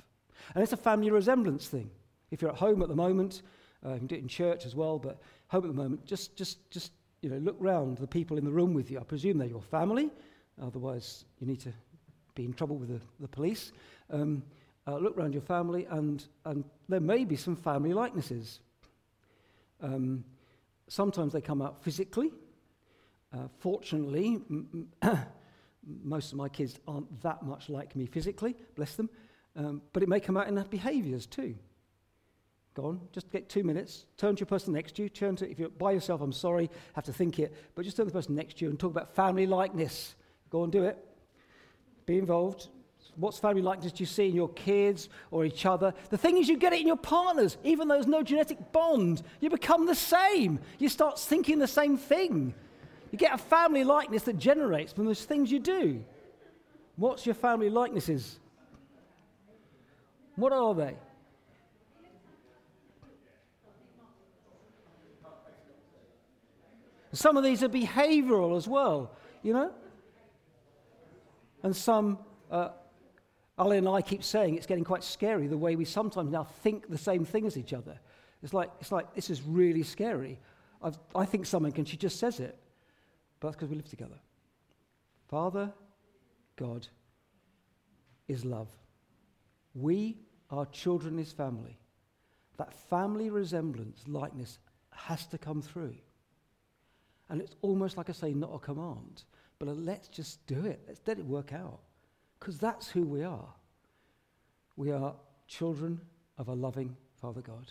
And 0.54 0.62
it's 0.62 0.72
a 0.72 0.76
family 0.76 1.10
resemblance 1.10 1.66
thing. 1.66 1.90
If 2.30 2.40
you're 2.40 2.52
at 2.52 2.56
home 2.56 2.82
at 2.82 2.88
the 2.88 2.94
moment, 2.94 3.42
uh, 3.84 3.94
you 3.94 3.98
can 3.98 4.06
do 4.06 4.14
it 4.14 4.22
in 4.22 4.28
church 4.28 4.64
as 4.64 4.76
well, 4.76 4.98
but 4.98 5.20
home 5.48 5.64
at 5.64 5.68
the 5.68 5.82
moment, 5.82 6.04
just, 6.04 6.36
just, 6.36 6.70
just 6.70 6.92
you 7.20 7.30
know, 7.30 7.38
look 7.38 7.56
round 7.58 7.98
the 7.98 8.06
people 8.06 8.38
in 8.38 8.44
the 8.44 8.50
room 8.50 8.74
with 8.74 8.90
you. 8.90 9.00
I 9.00 9.02
presume 9.02 9.38
they're 9.38 9.48
your 9.48 9.60
family, 9.60 10.10
otherwise 10.60 11.24
you 11.38 11.46
need 11.46 11.60
to 11.60 11.72
be 12.34 12.44
in 12.44 12.52
trouble 12.52 12.76
with 12.76 12.88
the, 12.88 13.00
the 13.20 13.28
police. 13.28 13.72
Um, 14.10 14.42
uh, 14.86 14.96
look 14.96 15.16
around 15.16 15.32
your 15.32 15.42
family, 15.42 15.86
and, 15.90 16.24
and 16.44 16.64
there 16.88 17.00
may 17.00 17.24
be 17.24 17.36
some 17.36 17.56
family 17.56 17.92
likenesses. 17.92 18.60
Um, 19.82 20.24
sometimes 20.88 21.32
they 21.32 21.40
come 21.40 21.62
out 21.62 21.82
physically. 21.82 22.32
Uh, 23.32 23.48
fortunately, 23.58 24.40
m- 24.50 24.88
most 26.02 26.32
of 26.32 26.38
my 26.38 26.48
kids 26.48 26.78
aren't 26.88 27.22
that 27.22 27.42
much 27.42 27.68
like 27.68 27.94
me 27.94 28.06
physically, 28.06 28.56
bless 28.74 28.96
them, 28.96 29.08
um, 29.56 29.82
but 29.92 30.02
it 30.02 30.08
may 30.08 30.20
come 30.20 30.36
out 30.36 30.48
in 30.48 30.54
their 30.54 30.64
behaviors 30.64 31.26
too. 31.26 31.54
Go 32.74 32.86
on, 32.86 33.00
just 33.12 33.30
get 33.30 33.48
two 33.48 33.64
minutes. 33.64 34.06
Turn 34.16 34.36
to 34.36 34.40
your 34.40 34.46
person 34.46 34.72
next 34.72 34.94
to 34.96 35.02
you. 35.02 35.08
Turn 35.08 35.34
to, 35.36 35.50
if 35.50 35.58
you're 35.58 35.68
by 35.68 35.92
yourself, 35.92 36.20
I'm 36.20 36.32
sorry, 36.32 36.70
have 36.94 37.04
to 37.04 37.12
think 37.12 37.38
it, 37.38 37.54
but 37.74 37.84
just 37.84 37.96
turn 37.96 38.06
to 38.06 38.12
the 38.12 38.18
person 38.18 38.34
next 38.34 38.58
to 38.58 38.64
you 38.64 38.70
and 38.70 38.78
talk 38.78 38.92
about 38.92 39.14
family 39.14 39.46
likeness. 39.46 40.14
Go 40.50 40.64
and 40.64 40.72
do 40.72 40.84
it. 40.84 40.98
Be 42.06 42.18
involved. 42.18 42.68
What's 43.16 43.38
family 43.38 43.62
likeness 43.62 43.92
do 43.92 44.02
you 44.02 44.06
see 44.06 44.28
in 44.28 44.34
your 44.34 44.48
kids 44.50 45.08
or 45.30 45.44
each 45.44 45.66
other? 45.66 45.92
The 46.10 46.18
thing 46.18 46.38
is, 46.38 46.48
you 46.48 46.56
get 46.56 46.72
it 46.72 46.80
in 46.80 46.86
your 46.86 46.96
partners, 46.96 47.56
even 47.64 47.88
though 47.88 47.94
there's 47.94 48.06
no 48.06 48.22
genetic 48.22 48.72
bond. 48.72 49.22
You 49.40 49.50
become 49.50 49.86
the 49.86 49.94
same. 49.94 50.58
You 50.78 50.88
start 50.88 51.18
thinking 51.18 51.58
the 51.58 51.66
same 51.66 51.96
thing. 51.96 52.54
You 53.10 53.18
get 53.18 53.34
a 53.34 53.38
family 53.38 53.84
likeness 53.84 54.22
that 54.24 54.38
generates 54.38 54.92
from 54.92 55.06
those 55.06 55.24
things 55.24 55.50
you 55.50 55.58
do. 55.58 56.04
What's 56.96 57.26
your 57.26 57.34
family 57.34 57.70
likenesses? 57.70 58.38
What 60.36 60.52
are 60.52 60.74
they? 60.74 60.94
Some 67.12 67.36
of 67.36 67.42
these 67.42 67.62
are 67.62 67.68
behavioral 67.68 68.56
as 68.56 68.68
well, 68.68 69.10
you 69.42 69.52
know? 69.52 69.72
And 71.62 71.74
some, 71.74 72.18
uh, 72.50 72.70
Ali 73.58 73.78
and 73.78 73.88
I 73.88 74.00
keep 74.00 74.24
saying 74.24 74.56
it's 74.56 74.66
getting 74.66 74.84
quite 74.84 75.04
scary 75.04 75.46
the 75.46 75.58
way 75.58 75.76
we 75.76 75.84
sometimes 75.84 76.30
now 76.30 76.44
think 76.44 76.88
the 76.88 76.98
same 76.98 77.24
thing 77.24 77.46
as 77.46 77.56
each 77.56 77.72
other. 77.72 77.98
It's 78.42 78.54
like, 78.54 78.70
it's 78.80 78.90
like 78.90 79.14
this 79.14 79.28
is 79.28 79.42
really 79.42 79.82
scary. 79.82 80.38
I've, 80.82 80.98
i 81.14 81.26
think 81.26 81.44
something, 81.44 81.74
and 81.76 81.86
she 81.86 81.96
just 81.96 82.18
says 82.18 82.40
it. 82.40 82.58
But 83.38 83.48
that's 83.48 83.56
because 83.56 83.68
we 83.68 83.76
live 83.76 83.88
together. 83.88 84.18
Father, 85.28 85.72
God, 86.56 86.86
is 88.28 88.44
love. 88.44 88.68
We 89.74 90.18
are 90.50 90.66
children 90.66 91.18
his 91.18 91.32
family. 91.32 91.78
That 92.56 92.72
family 92.72 93.30
resemblance, 93.30 94.02
likeness, 94.06 94.58
has 94.90 95.26
to 95.26 95.38
come 95.38 95.62
through. 95.62 95.94
And 97.28 97.40
it's 97.40 97.54
almost 97.62 97.96
like 97.96 98.08
I 98.08 98.12
say, 98.12 98.32
not 98.32 98.50
a 98.52 98.58
command, 98.58 99.22
but 99.60 99.68
let's 99.68 100.08
just 100.08 100.44
do 100.46 100.64
it. 100.64 100.80
Let's 100.88 101.00
let 101.06 101.18
it 101.18 101.24
work 101.24 101.52
out. 101.52 101.80
Because 102.40 102.58
that's 102.58 102.90
who 102.90 103.02
we 103.02 103.22
are. 103.22 103.52
We 104.76 104.90
are 104.90 105.14
children 105.46 106.00
of 106.38 106.48
a 106.48 106.54
loving 106.54 106.96
Father 107.20 107.42
God. 107.42 107.70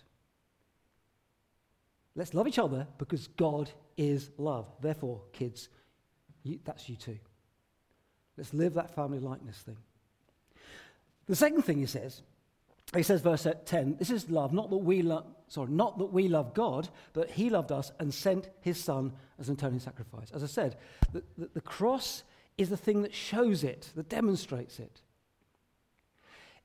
Let's 2.15 2.35
love 2.35 2.47
each 2.47 2.59
other 2.59 2.85
because 2.99 3.27
God 3.27 3.71
is 3.97 4.29
love. 4.37 4.67
Therefore, 4.79 5.21
kids, 5.33 5.69
you, 6.43 6.59
that's 6.63 6.87
you 6.87 6.95
too. 6.95 7.17
Let's 8.37 8.53
live 8.53 8.75
that 8.75 8.93
family 8.93 9.19
likeness 9.19 9.57
thing. 9.57 9.77
The 11.25 11.35
second 11.35 11.63
thing 11.63 11.79
he 11.79 11.87
says, 11.87 12.21
he 12.95 13.03
says, 13.03 13.21
verse 13.21 13.45
10, 13.65 13.97
this 13.97 14.09
is 14.09 14.29
love, 14.29 14.51
not 14.51 14.69
that 14.71 14.77
we 14.77 15.01
love, 15.03 15.25
sorry, 15.47 15.71
not 15.71 15.99
that 15.99 16.11
we 16.11 16.27
love 16.27 16.53
God, 16.55 16.89
but 17.13 17.29
he 17.29 17.49
loved 17.49 17.71
us 17.71 17.91
and 17.99 18.11
sent 18.11 18.49
his 18.61 18.83
son 18.83 19.13
as 19.39 19.47
an 19.47 19.53
atoning 19.53 19.79
sacrifice. 19.79 20.31
As 20.31 20.43
I 20.43 20.47
said, 20.47 20.75
the, 21.13 21.23
the, 21.37 21.49
the 21.53 21.61
cross 21.61 22.23
is 22.57 22.69
the 22.69 22.77
thing 22.77 23.03
that 23.03 23.13
shows 23.13 23.63
it, 23.63 23.89
that 23.95 24.09
demonstrates 24.09 24.79
it. 24.79 25.01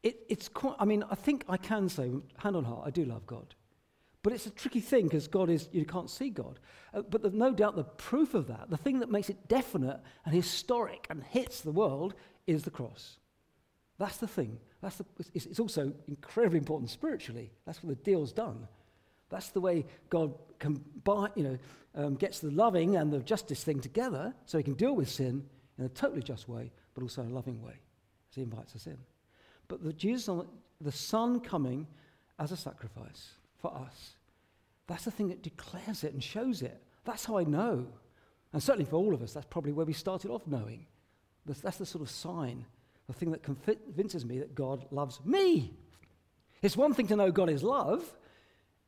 it 0.03 0.17
it's 0.31 0.49
quite, 0.49 0.77
I 0.79 0.87
mean, 0.87 1.05
I 1.11 1.15
think 1.15 1.45
I 1.49 1.59
can 1.59 1.91
say, 1.91 2.11
hand 2.39 2.57
on 2.57 2.65
heart, 2.65 2.85
I 2.87 2.91
do 2.91 3.05
love 3.05 3.27
God. 3.27 3.55
But 4.23 4.33
it's 4.33 4.47
a 4.47 4.51
tricky 4.51 4.81
thing 4.81 5.05
because 5.05 5.29
God 5.29 5.51
is, 5.51 5.69
you 5.73 5.85
can't 5.85 6.09
see 6.09 6.31
God. 6.31 6.59
Uh, 6.95 7.03
but 7.03 7.21
there's 7.21 7.35
no 7.35 7.53
doubt 7.53 7.77
the 7.77 7.85
proof 7.85 8.33
of 8.33 8.47
that, 8.47 8.71
the 8.71 8.79
thing 8.79 9.01
that 9.01 9.11
makes 9.11 9.29
it 9.29 9.49
definite 9.49 10.01
and 10.25 10.35
historic 10.35 11.07
and 11.11 11.23
hits 11.23 11.61
the 11.61 11.71
world, 11.71 12.15
is 12.47 12.63
the 12.63 12.71
cross. 12.71 13.19
That's 13.99 14.17
the 14.17 14.27
thing. 14.27 14.59
That's 14.81 14.97
the, 14.97 15.05
it's, 15.35 15.47
it's 15.47 15.61
also 15.61 15.93
incredibly 16.09 16.59
important 16.59 16.91
spiritually. 16.91 17.53
That's 17.65 17.83
what 17.83 17.97
the 17.97 18.11
deal's 18.11 18.33
done. 18.33 18.67
That's 19.31 19.51
the 19.51 19.61
way 19.61 19.87
God 20.11 20.35
combine, 20.59 21.31
you 21.35 21.45
know, 21.45 21.59
um, 21.95 22.15
gets 22.15 22.41
the 22.41 22.51
loving 22.51 22.97
and 22.97 23.13
the 23.13 23.21
justice 23.21 23.65
thing 23.65 23.81
together 23.81 24.35
so 24.47 24.59
he 24.59 24.65
can 24.65 24.75
deal 24.75 24.95
with 24.95 25.09
sin 25.09 25.45
in 25.79 25.85
a 25.85 25.89
totally 25.89 26.23
just 26.23 26.49
way, 26.49 26.73
but 26.95 27.03
also 27.03 27.23
in 27.23 27.31
a 27.31 27.35
loving 27.35 27.63
way 27.63 27.75
as 28.31 28.35
he 28.35 28.43
invites 28.43 28.75
us 28.75 28.87
in. 28.87 28.99
But 29.69 29.83
the 29.83 29.93
Jesus, 29.93 30.29
on 30.29 30.47
the 30.81 30.93
Son 30.93 31.41
coming 31.41 31.87
as 32.39 32.53
a 32.53 32.57
sacrifice 32.57 33.31
for 33.59 33.75
us, 33.75 34.17
that's 34.87 35.05
the 35.05 35.11
thing 35.11 35.29
that 35.29 35.43
declares 35.43 36.05
it 36.05 36.13
and 36.13 36.23
shows 36.23 36.63
it. 36.63 36.83
That's 37.05 37.25
how 37.25 37.39
I 37.39 37.45
know. 37.45 37.87
And 38.53 38.63
certainly 38.63 38.85
for 38.85 38.97
all 38.97 39.15
of 39.15 39.23
us, 39.23 39.33
that's 39.33 39.47
probably 39.47 39.73
where 39.73 39.87
we 39.87 39.95
started 39.95 40.31
off 40.31 40.47
knowing. 40.47 40.87
That's, 41.47 41.61
that's 41.61 41.79
the 41.79 41.87
sort 41.87 42.03
of 42.03 42.11
sign 42.11 42.67
the 43.07 43.13
thing 43.13 43.31
that 43.33 43.43
convinces 43.43 44.25
me 44.25 44.39
that 44.39 44.55
God 44.55 44.87
loves 44.91 45.21
me. 45.25 45.75
It's 46.63 46.77
one 46.77 46.95
thing 46.95 47.07
to 47.09 47.17
know 47.17 47.31
God 47.31 47.51
is 47.51 47.63
love, 47.63 48.17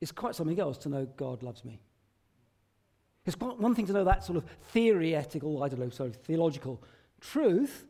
it's 0.00 0.12
quite 0.12 0.35
something 0.35 0.58
else 0.61 0.78
to 0.78 0.88
know 0.88 1.06
God 1.16 1.42
loves 1.42 1.64
me. 1.64 1.80
It's 3.25 3.37
one 3.38 3.75
thing 3.75 3.87
to 3.87 3.92
know 3.92 4.04
that 4.04 4.25
sort 4.25 4.38
of 4.38 4.44
theoretical, 4.70 5.62
I 5.62 5.68
don't 5.68 5.80
know, 5.80 5.90
sort 5.90 6.11
of 6.11 6.16
theological 6.16 6.82
truth, 7.20 7.87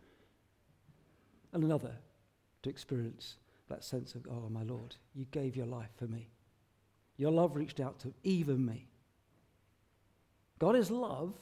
and 1.52 1.62
another 1.62 1.92
to 2.62 2.70
experience 2.70 3.36
that 3.68 3.84
sense 3.84 4.14
of, 4.14 4.26
oh, 4.30 4.48
my 4.48 4.62
Lord, 4.62 4.96
you 5.14 5.26
gave 5.30 5.56
your 5.56 5.66
life 5.66 5.90
for 5.96 6.06
me. 6.06 6.30
Your 7.16 7.32
love 7.32 7.54
reached 7.56 7.80
out 7.80 7.98
to 8.00 8.14
even 8.22 8.64
me. 8.64 8.88
God 10.58 10.74
is 10.74 10.90
love, 10.90 11.34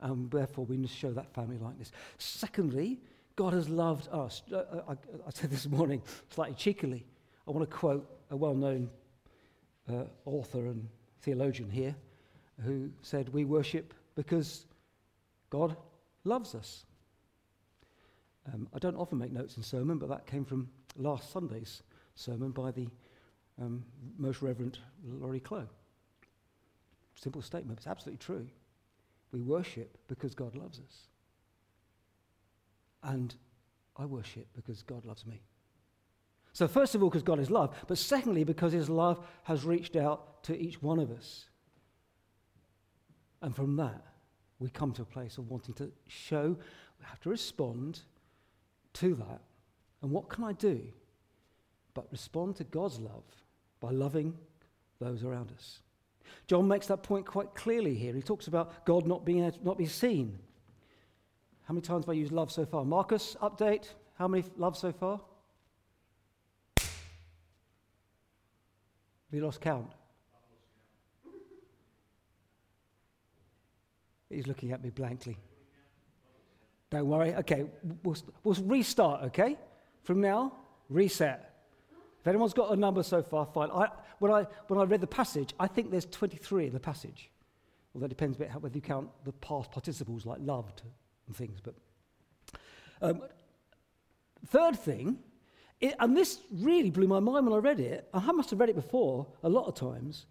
and 0.00 0.30
therefore 0.30 0.64
we 0.64 0.76
must 0.76 0.96
show 0.96 1.12
that 1.12 1.32
family 1.32 1.58
likeness. 1.58 1.92
Secondly, 2.18 3.00
God 3.36 3.52
has 3.52 3.68
loved 3.68 4.08
us. 4.10 4.42
Uh, 4.50 4.56
uh, 4.56 4.82
I, 4.88 4.92
I, 4.92 5.30
said 5.30 5.50
this 5.50 5.66
morning, 5.68 6.02
slightly 6.30 6.56
cheekily, 6.56 7.04
I 7.46 7.50
want 7.50 7.68
to 7.68 7.76
quote 7.76 8.10
a 8.30 8.36
well 8.36 8.54
known 8.54 8.88
uh, 9.88 10.04
author 10.24 10.66
and 10.66 10.88
theologian 11.20 11.70
here 11.70 11.94
who 12.64 12.90
said, 13.02 13.28
We 13.28 13.44
worship 13.44 13.92
because 14.14 14.64
God 15.50 15.76
loves 16.24 16.54
us. 16.54 16.86
Um, 18.52 18.68
I 18.74 18.78
don't 18.78 18.96
often 18.96 19.18
make 19.18 19.32
notes 19.32 19.56
in 19.56 19.62
sermon, 19.62 19.98
but 19.98 20.08
that 20.08 20.26
came 20.26 20.44
from 20.44 20.68
last 20.96 21.30
Sunday's 21.30 21.82
sermon 22.14 22.52
by 22.52 22.70
the 22.70 22.88
um, 23.60 23.84
Most 24.18 24.40
Reverend 24.40 24.78
Laurie 25.04 25.40
Clow. 25.40 25.66
Simple 27.16 27.42
statement, 27.42 27.78
it's 27.78 27.86
absolutely 27.86 28.24
true. 28.24 28.46
We 29.32 29.40
worship 29.40 29.98
because 30.08 30.34
God 30.34 30.54
loves 30.54 30.78
us. 30.80 31.08
And 33.06 33.34
I 33.96 34.04
worship 34.04 34.48
because 34.54 34.82
God 34.82 35.06
loves 35.06 35.24
me. 35.24 35.40
So, 36.52 36.66
first 36.66 36.94
of 36.94 37.02
all, 37.02 37.08
because 37.08 37.22
God 37.22 37.38
is 37.38 37.50
love, 37.50 37.74
but 37.86 37.98
secondly, 37.98 38.42
because 38.42 38.72
his 38.72 38.88
love 38.88 39.24
has 39.44 39.64
reached 39.64 39.94
out 39.94 40.42
to 40.44 40.58
each 40.58 40.82
one 40.82 40.98
of 40.98 41.10
us. 41.10 41.46
And 43.42 43.54
from 43.54 43.76
that, 43.76 44.02
we 44.58 44.70
come 44.70 44.92
to 44.92 45.02
a 45.02 45.06
place 45.06 45.38
of 45.38 45.48
wanting 45.48 45.74
to 45.74 45.92
show, 46.08 46.56
we 46.98 47.04
have 47.04 47.20
to 47.20 47.30
respond 47.30 48.00
to 48.94 49.14
that. 49.14 49.40
And 50.02 50.10
what 50.10 50.28
can 50.28 50.44
I 50.44 50.52
do 50.52 50.80
but 51.94 52.10
respond 52.10 52.56
to 52.56 52.64
God's 52.64 52.98
love 52.98 53.24
by 53.80 53.90
loving 53.90 54.34
those 54.98 55.24
around 55.24 55.52
us? 55.52 55.80
John 56.46 56.66
makes 56.66 56.86
that 56.86 57.02
point 57.02 57.26
quite 57.26 57.54
clearly 57.54 57.94
here. 57.94 58.14
He 58.14 58.22
talks 58.22 58.46
about 58.46 58.84
God 58.84 59.06
not 59.06 59.24
being, 59.24 59.52
not 59.62 59.78
being 59.78 59.90
seen. 59.90 60.38
How 61.66 61.74
many 61.74 61.82
times 61.82 62.04
have 62.04 62.10
I 62.10 62.12
used 62.12 62.30
love 62.30 62.52
so 62.52 62.64
far? 62.64 62.84
Marcus, 62.84 63.36
update. 63.42 63.88
How 64.14 64.28
many 64.28 64.44
love 64.56 64.76
so 64.76 64.92
far? 64.92 65.20
We 69.32 69.40
lost 69.40 69.60
count? 69.60 69.90
He's 74.30 74.46
looking 74.46 74.70
at 74.70 74.82
me 74.82 74.90
blankly. 74.90 75.36
Don't 76.90 77.06
worry. 77.08 77.34
Okay, 77.34 77.64
we'll, 78.04 78.16
we'll 78.44 78.54
restart, 78.62 79.24
okay? 79.24 79.56
From 80.04 80.20
now, 80.20 80.52
reset. 80.88 81.52
If 82.20 82.28
anyone's 82.28 82.54
got 82.54 82.72
a 82.72 82.76
number 82.76 83.02
so 83.02 83.22
far, 83.22 83.44
fine. 83.44 83.70
I, 83.70 83.88
when, 84.20 84.30
I, 84.30 84.46
when 84.68 84.78
I 84.78 84.84
read 84.84 85.00
the 85.00 85.06
passage, 85.08 85.52
I 85.58 85.66
think 85.66 85.90
there's 85.90 86.06
23 86.06 86.68
in 86.68 86.72
the 86.72 86.80
passage. 86.80 87.28
Well, 87.92 88.02
that 88.02 88.08
depends 88.08 88.36
a 88.36 88.40
bit 88.40 88.50
how, 88.50 88.60
whether 88.60 88.74
you 88.76 88.82
count 88.82 89.08
the 89.24 89.32
past 89.32 89.72
participles 89.72 90.24
like 90.26 90.38
loved 90.40 90.82
and 91.26 91.36
things. 91.36 91.60
But 91.62 91.74
um, 93.02 93.22
third 94.46 94.78
thing, 94.78 95.18
it, 95.80 95.94
and 95.98 96.16
this 96.16 96.40
really 96.50 96.90
blew 96.90 97.06
my 97.06 97.20
mind 97.20 97.46
when 97.46 97.54
I 97.54 97.58
read 97.58 97.80
it. 97.80 98.08
I 98.14 98.32
must 98.32 98.50
have 98.50 98.60
read 98.60 98.70
it 98.70 98.76
before 98.76 99.26
a 99.42 99.48
lot 99.48 99.66
of 99.66 99.74
times, 99.74 100.26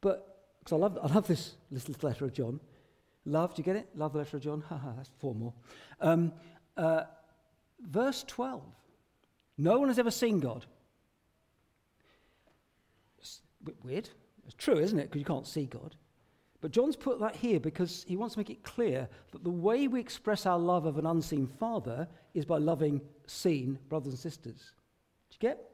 but 0.00 0.32
because 0.58 0.72
I 0.72 0.76
love, 0.76 0.98
I 1.02 1.12
love 1.12 1.26
this, 1.26 1.54
little 1.70 1.94
letter 2.02 2.24
of 2.24 2.32
John. 2.32 2.60
Love, 3.24 3.54
do 3.54 3.60
you 3.60 3.64
get 3.64 3.76
it? 3.76 3.88
Love 3.94 4.12
the 4.12 4.18
letter 4.18 4.36
of 4.36 4.42
John? 4.42 4.64
Haha, 4.68 4.92
that's 4.96 5.10
four 5.20 5.34
more. 5.34 5.52
Um, 6.00 6.32
uh, 6.76 7.02
verse 7.80 8.24
12. 8.26 8.62
No 9.58 9.78
one 9.78 9.88
has 9.88 9.98
ever 9.98 10.10
seen 10.10 10.40
God. 10.40 10.66
It's 13.18 13.40
weird. 13.84 14.08
It's 14.44 14.54
true, 14.54 14.78
isn't 14.78 14.98
it? 14.98 15.04
Because 15.04 15.20
you 15.20 15.24
can't 15.24 15.46
see 15.46 15.66
God. 15.66 15.94
But 16.62 16.70
John's 16.70 16.94
put 16.94 17.18
that 17.18 17.34
here 17.34 17.58
because 17.58 18.04
he 18.06 18.16
wants 18.16 18.34
to 18.34 18.38
make 18.38 18.48
it 18.48 18.62
clear 18.62 19.08
that 19.32 19.42
the 19.42 19.50
way 19.50 19.88
we 19.88 20.00
express 20.00 20.46
our 20.46 20.58
love 20.58 20.86
of 20.86 20.96
an 20.96 21.06
unseen 21.06 21.48
father 21.58 22.08
is 22.34 22.44
by 22.44 22.58
loving 22.58 23.00
seen 23.26 23.80
brothers 23.88 24.12
and 24.12 24.18
sisters. 24.18 24.72
Do 25.28 25.34
you 25.34 25.48
get? 25.50 25.70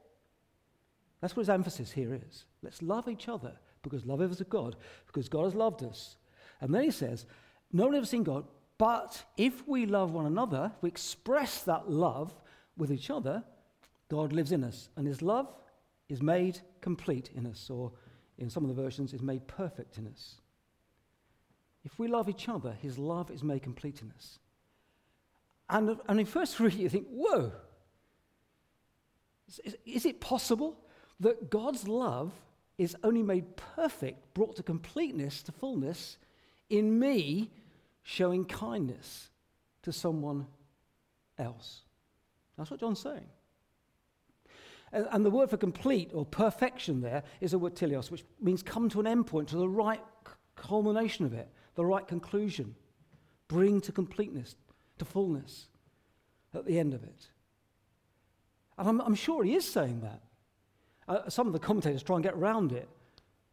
That's 1.21 1.35
what 1.35 1.41
his 1.41 1.49
emphasis 1.49 1.91
here 1.91 2.19
is. 2.27 2.45
Let's 2.63 2.81
love 2.81 3.07
each 3.07 3.29
other 3.29 3.53
because 3.83 4.05
love 4.07 4.21
is 4.23 4.41
of 4.41 4.49
God, 4.49 4.77
because 5.05 5.29
God 5.29 5.43
has 5.43 5.53
loved 5.53 5.83
us. 5.83 6.17
And 6.59 6.73
then 6.73 6.83
he 6.83 6.91
says, 6.91 7.27
No 7.71 7.85
one 7.85 7.93
has 7.93 8.09
seen 8.09 8.23
God, 8.23 8.45
but 8.79 9.23
if 9.37 9.67
we 9.67 9.85
love 9.85 10.11
one 10.13 10.25
another, 10.25 10.71
we 10.81 10.89
express 10.89 11.61
that 11.63 11.87
love 11.87 12.33
with 12.77 12.91
each 12.91 13.11
other, 13.11 13.43
God 14.09 14.33
lives 14.33 14.51
in 14.51 14.63
us. 14.63 14.89
And 14.95 15.05
his 15.05 15.21
love 15.21 15.53
is 16.07 16.23
made 16.23 16.61
complete 16.81 17.29
in 17.35 17.45
us, 17.45 17.69
or 17.69 17.91
in 18.39 18.49
some 18.49 18.63
of 18.63 18.75
the 18.75 18.81
versions, 18.81 19.13
is 19.13 19.21
made 19.21 19.47
perfect 19.47 19.99
in 19.99 20.07
us. 20.07 20.41
If 21.83 21.97
we 21.97 22.07
love 22.07 22.29
each 22.29 22.49
other, 22.49 22.73
his 22.81 22.97
love 22.97 23.31
is 23.31 23.43
made 23.43 23.63
complete 23.63 24.01
in 24.01 24.11
us. 24.15 24.39
And, 25.69 25.97
and 26.07 26.19
in 26.19 26.25
first 26.25 26.59
reading, 26.59 26.79
you 26.79 26.89
think, 26.89 27.07
whoa, 27.09 27.51
is, 29.63 29.75
is 29.85 30.05
it 30.05 30.19
possible 30.19 30.77
that 31.19 31.49
God's 31.49 31.87
love 31.87 32.31
is 32.77 32.95
only 33.03 33.23
made 33.23 33.57
perfect, 33.57 34.33
brought 34.33 34.55
to 34.55 34.63
completeness, 34.63 35.43
to 35.43 35.51
fullness, 35.51 36.17
in 36.69 36.97
me 36.97 37.51
showing 38.03 38.45
kindness 38.45 39.29
to 39.83 39.91
someone 39.91 40.47
else. 41.37 41.81
That's 42.57 42.71
what 42.71 42.79
John's 42.79 42.99
saying. 42.99 43.27
And, 44.91 45.07
and 45.11 45.25
the 45.25 45.29
word 45.29 45.49
for 45.49 45.57
complete 45.57 46.11
or 46.13 46.25
perfection 46.25 47.01
there 47.01 47.23
is 47.41 47.53
a 47.53 47.59
word 47.59 47.75
teleos, 47.75 48.09
which 48.09 48.23
means 48.41 48.63
come 48.63 48.89
to 48.89 48.99
an 48.99 49.05
endpoint, 49.05 49.47
to 49.47 49.57
the 49.57 49.67
right 49.67 50.01
culmination 50.55 51.25
of 51.25 51.33
it, 51.33 51.49
the 51.75 51.85
right 51.85 52.07
conclusion. 52.07 52.75
Bring 53.47 53.81
to 53.81 53.91
completeness, 53.91 54.55
to 54.97 55.05
fullness 55.05 55.67
at 56.53 56.65
the 56.65 56.79
end 56.79 56.93
of 56.93 57.03
it. 57.03 57.27
And 58.77 58.87
I'm, 58.87 59.01
I'm 59.01 59.15
sure 59.15 59.43
he 59.43 59.55
is 59.55 59.67
saying 59.67 60.01
that. 60.01 60.21
Uh, 61.07 61.29
some 61.29 61.47
of 61.47 61.53
the 61.53 61.59
commentators 61.59 62.03
try 62.03 62.15
and 62.15 62.23
get 62.23 62.33
around 62.33 62.71
it. 62.71 62.87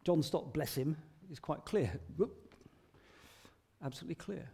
John 0.04 0.22
Stott, 0.22 0.52
bless 0.52 0.74
him, 0.74 0.96
is 1.30 1.38
quite 1.38 1.64
clear. 1.64 1.90
Absolutely 3.82 4.14
clear. 4.14 4.48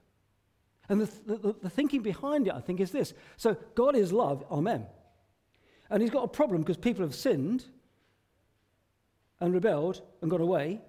And 0.88 1.00
the, 1.00 1.36
the, 1.36 1.54
the, 1.62 1.70
thinking 1.70 2.02
behind 2.02 2.46
it, 2.46 2.54
I 2.54 2.60
think, 2.60 2.80
is 2.80 2.90
this. 2.90 3.14
So, 3.36 3.56
God 3.74 3.96
is 3.96 4.12
love, 4.12 4.44
amen. 4.50 4.86
And 5.90 6.00
he's 6.00 6.10
got 6.10 6.24
a 6.24 6.28
problem 6.28 6.62
because 6.62 6.76
people 6.76 7.04
have 7.04 7.14
sinned 7.14 7.64
and 9.40 9.52
rebelled 9.52 10.00
and 10.22 10.30
got 10.30 10.40
away. 10.40 10.80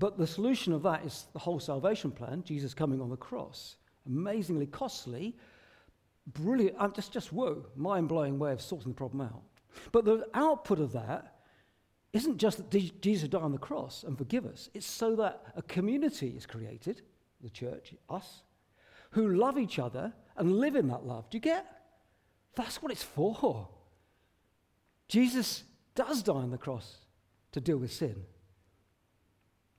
But 0.00 0.16
the 0.16 0.26
solution 0.26 0.72
of 0.72 0.82
that 0.84 1.04
is 1.04 1.26
the 1.34 1.38
whole 1.38 1.60
salvation 1.60 2.10
plan, 2.10 2.42
Jesus 2.42 2.72
coming 2.72 3.02
on 3.02 3.10
the 3.10 3.16
cross. 3.16 3.76
Amazingly 4.06 4.66
costly, 4.66 5.36
brilliant, 6.26 6.74
I'm 6.78 6.92
just, 6.94 7.12
just 7.12 7.34
whoa, 7.34 7.66
mind 7.76 8.08
blowing 8.08 8.38
way 8.38 8.52
of 8.52 8.62
sorting 8.62 8.92
the 8.92 8.96
problem 8.96 9.20
out. 9.20 9.42
But 9.92 10.06
the 10.06 10.26
output 10.32 10.80
of 10.80 10.92
that 10.92 11.36
isn't 12.14 12.38
just 12.38 12.56
that 12.58 13.02
Jesus 13.02 13.28
died 13.28 13.42
on 13.42 13.52
the 13.52 13.58
cross 13.58 14.02
and 14.02 14.16
forgive 14.16 14.46
us, 14.46 14.70
it's 14.72 14.86
so 14.86 15.14
that 15.16 15.44
a 15.54 15.60
community 15.62 16.28
is 16.28 16.46
created, 16.46 17.02
the 17.42 17.50
church, 17.50 17.92
us, 18.08 18.40
who 19.10 19.36
love 19.36 19.58
each 19.58 19.78
other 19.78 20.14
and 20.38 20.58
live 20.58 20.76
in 20.76 20.88
that 20.88 21.04
love. 21.04 21.28
Do 21.28 21.36
you 21.36 21.42
get? 21.42 21.66
That's 22.56 22.80
what 22.80 22.90
it's 22.90 23.02
for. 23.02 23.68
Jesus 25.08 25.64
does 25.94 26.22
die 26.22 26.32
on 26.32 26.50
the 26.50 26.56
cross 26.56 26.96
to 27.52 27.60
deal 27.60 27.76
with 27.76 27.92
sin. 27.92 28.24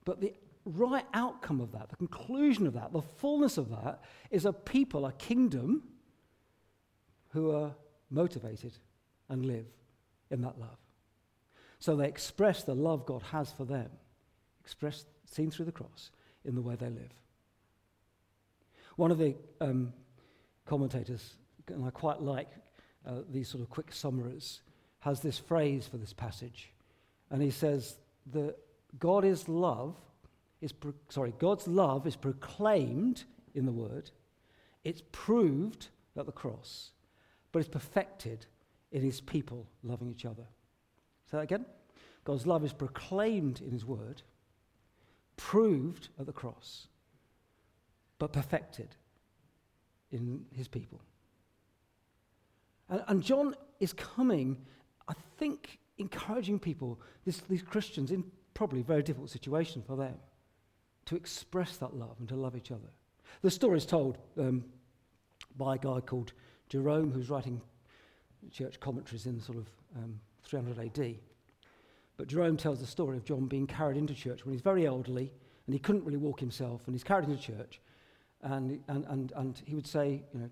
But 0.04 0.20
the 0.20 0.34
right 0.64 1.06
outcome 1.14 1.60
of 1.60 1.72
that, 1.72 1.88
the 1.88 1.96
conclusion 1.96 2.66
of 2.66 2.74
that, 2.74 2.92
the 2.92 3.02
fullness 3.02 3.58
of 3.58 3.70
that, 3.70 4.02
is 4.30 4.44
a 4.44 4.52
people, 4.52 5.06
a 5.06 5.12
kingdom 5.12 5.82
who 7.30 7.50
are 7.50 7.74
motivated 8.10 8.72
and 9.28 9.46
live 9.46 9.66
in 10.30 10.42
that 10.42 10.58
love. 10.58 10.78
So 11.78 11.96
they 11.96 12.06
express 12.06 12.62
the 12.62 12.74
love 12.74 13.06
God 13.06 13.22
has 13.32 13.50
for 13.50 13.64
them, 13.64 13.88
expressed, 14.60 15.06
seen 15.24 15.50
through 15.50 15.66
the 15.66 15.72
cross, 15.72 16.10
in 16.44 16.54
the 16.54 16.62
way 16.62 16.76
they 16.76 16.88
live. 16.88 17.12
One 18.96 19.10
of 19.10 19.18
the 19.18 19.36
um, 19.60 19.92
commentators, 20.66 21.34
and 21.68 21.84
I 21.84 21.90
quite 21.90 22.20
like 22.20 22.48
uh, 23.06 23.22
these 23.30 23.48
sort 23.48 23.62
of 23.62 23.70
quick 23.70 23.92
summaries, 23.92 24.60
has 25.00 25.20
this 25.20 25.38
phrase 25.38 25.86
for 25.86 25.96
this 25.96 26.12
passage. 26.12 26.70
And 27.30 27.42
he 27.42 27.50
says 27.50 27.96
that 28.32 28.56
God 28.98 29.24
is 29.24 29.48
love, 29.48 29.96
is 30.60 30.72
pro- 30.72 30.94
sorry, 31.08 31.34
God's 31.38 31.66
love 31.66 32.06
is 32.06 32.16
proclaimed 32.16 33.24
in 33.54 33.66
the 33.66 33.72
word, 33.72 34.10
it's 34.84 35.02
proved 35.12 35.88
at 36.16 36.26
the 36.26 36.32
cross, 36.32 36.90
but 37.52 37.60
it's 37.60 37.68
perfected 37.68 38.46
in 38.90 39.02
his 39.02 39.20
people 39.20 39.66
loving 39.82 40.10
each 40.10 40.24
other. 40.24 40.44
Say 41.30 41.38
that 41.38 41.44
again. 41.44 41.64
God's 42.24 42.46
love 42.46 42.64
is 42.64 42.72
proclaimed 42.72 43.60
in 43.60 43.70
his 43.70 43.84
word, 43.84 44.22
proved 45.36 46.08
at 46.18 46.26
the 46.26 46.32
cross, 46.32 46.86
but 48.18 48.32
perfected 48.32 48.94
in 50.10 50.44
his 50.52 50.68
people. 50.68 51.00
And, 52.88 53.02
and 53.08 53.22
John 53.22 53.56
is 53.80 53.92
coming, 53.92 54.58
I 55.08 55.14
think, 55.38 55.78
encouraging 55.98 56.58
people, 56.58 57.00
this, 57.24 57.38
these 57.48 57.62
Christians, 57.62 58.10
in 58.10 58.24
probably 58.54 58.80
a 58.80 58.84
very 58.84 59.02
difficult 59.02 59.30
situation 59.30 59.82
for 59.82 59.96
them, 59.96 60.14
to 61.06 61.16
express 61.16 61.76
that 61.78 61.96
love 61.96 62.16
and 62.18 62.28
to 62.28 62.36
love 62.36 62.56
each 62.56 62.70
other. 62.70 62.88
The 63.42 63.50
story 63.50 63.78
is 63.78 63.86
told 63.86 64.18
um, 64.38 64.64
by 65.56 65.76
a 65.76 65.78
guy 65.78 66.00
called 66.00 66.32
Jerome, 66.68 67.10
who's 67.10 67.30
writing 67.30 67.60
church 68.50 68.80
commentaries 68.80 69.26
in 69.26 69.40
sort 69.40 69.58
of 69.58 69.66
um, 69.96 70.20
300 70.44 70.78
AD. 70.78 71.16
But 72.16 72.28
Jerome 72.28 72.56
tells 72.56 72.80
the 72.80 72.86
story 72.86 73.16
of 73.16 73.24
John 73.24 73.46
being 73.46 73.66
carried 73.66 73.96
into 73.96 74.14
church 74.14 74.44
when 74.44 74.52
he's 74.52 74.62
very 74.62 74.86
elderly 74.86 75.32
and 75.66 75.74
he 75.74 75.78
couldn't 75.78 76.04
really 76.04 76.18
walk 76.18 76.40
himself, 76.40 76.82
and 76.86 76.94
he's 76.94 77.04
carried 77.04 77.28
into 77.28 77.40
church. 77.40 77.80
And, 78.42 78.82
and, 78.88 79.04
and, 79.06 79.32
and 79.36 79.62
he 79.64 79.74
would 79.74 79.86
say, 79.86 80.22
you 80.34 80.40
know, 80.40 80.50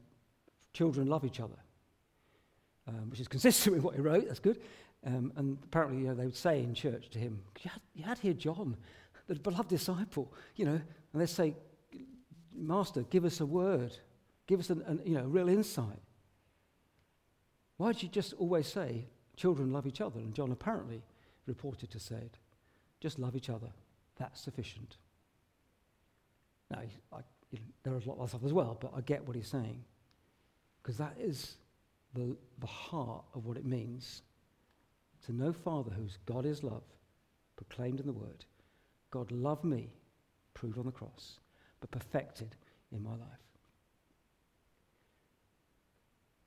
children 0.72 1.08
love 1.08 1.24
each 1.24 1.40
other, 1.40 1.56
um, 2.86 3.10
which 3.10 3.18
is 3.18 3.26
consistent 3.26 3.74
with 3.74 3.82
what 3.82 3.94
he 3.96 4.00
wrote. 4.00 4.28
That's 4.28 4.38
good. 4.38 4.60
Um, 5.06 5.32
and 5.36 5.58
apparently, 5.64 6.02
you 6.02 6.08
know, 6.08 6.14
they 6.14 6.26
would 6.26 6.36
say 6.36 6.60
in 6.60 6.74
church 6.74 7.08
to 7.10 7.18
him, 7.18 7.40
you 7.62 7.70
had, 7.70 7.80
you 7.94 8.04
had 8.04 8.18
here 8.18 8.34
John, 8.34 8.76
the 9.28 9.34
beloved 9.34 9.68
disciple, 9.68 10.32
you 10.56 10.66
know, 10.66 10.80
and 11.12 11.20
they'd 11.20 11.28
say, 11.28 11.54
Master, 12.54 13.02
give 13.04 13.24
us 13.24 13.40
a 13.40 13.46
word, 13.46 13.96
give 14.46 14.60
us 14.60 14.68
an, 14.70 14.82
an, 14.86 15.00
you 15.04 15.14
know, 15.14 15.24
a 15.24 15.28
real 15.28 15.48
insight. 15.48 16.02
Why 17.78 17.92
did 17.92 18.02
you 18.02 18.08
just 18.10 18.34
always 18.34 18.66
say, 18.66 19.06
children 19.36 19.72
love 19.72 19.86
each 19.86 20.02
other? 20.02 20.18
And 20.18 20.34
John 20.34 20.52
apparently 20.52 21.02
reported 21.46 21.90
to 21.92 21.98
say 21.98 22.16
it. 22.16 22.38
Just 23.00 23.18
love 23.18 23.34
each 23.34 23.48
other. 23.48 23.68
That's 24.18 24.38
sufficient. 24.38 24.98
Now, 26.70 26.80
I, 27.12 27.20
you 27.50 27.58
know, 27.58 27.64
there 27.84 27.96
is 27.96 28.04
a 28.04 28.10
lot 28.10 28.18
of 28.18 28.28
stuff 28.28 28.44
as 28.44 28.52
well, 28.52 28.76
but 28.78 28.92
I 28.94 29.00
get 29.00 29.26
what 29.26 29.34
he's 29.34 29.48
saying. 29.48 29.82
Because 30.82 30.98
that 30.98 31.16
is 31.18 31.56
the, 32.14 32.36
the 32.58 32.66
heart 32.66 33.24
of 33.34 33.46
what 33.46 33.56
it 33.56 33.64
means 33.64 34.22
to 35.26 35.32
know 35.32 35.52
Father 35.52 35.90
whose 35.90 36.18
God 36.26 36.46
is 36.46 36.62
love, 36.62 36.82
proclaimed 37.56 38.00
in 38.00 38.06
the 38.06 38.12
Word. 38.12 38.44
God 39.10 39.30
loved 39.30 39.64
me, 39.64 39.94
proved 40.54 40.78
on 40.78 40.86
the 40.86 40.92
cross, 40.92 41.38
but 41.80 41.90
perfected 41.90 42.56
in 42.92 43.02
my 43.02 43.10
life. 43.10 43.40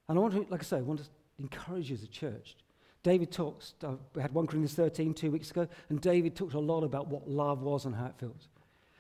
And 0.10 0.18
I 0.18 0.22
want 0.22 0.34
to, 0.34 0.46
like 0.50 0.62
I 0.62 0.64
say, 0.64 0.78
I 0.78 0.82
want 0.82 1.00
to 1.00 1.06
encourage 1.40 1.90
you 1.90 1.96
as 1.96 2.04
a 2.04 2.08
church. 2.08 2.56
David 3.04 3.32
talks, 3.32 3.74
uh, 3.84 3.96
we 4.16 4.22
had 4.22 4.34
1 4.34 4.48
Corinthians 4.48 4.74
13 4.76 5.14
two 5.14 5.32
weeks 5.32 5.52
ago, 5.52 5.68
and 5.90 6.00
David 6.00 6.36
talked 6.36 6.54
a 6.54 6.60
lot 6.60 6.84
about 6.84 7.08
what 7.08 7.28
love 7.28 7.62
was 7.62 7.86
and 7.86 7.94
how 7.94 8.06
it 8.06 8.16
feels. 8.18 8.48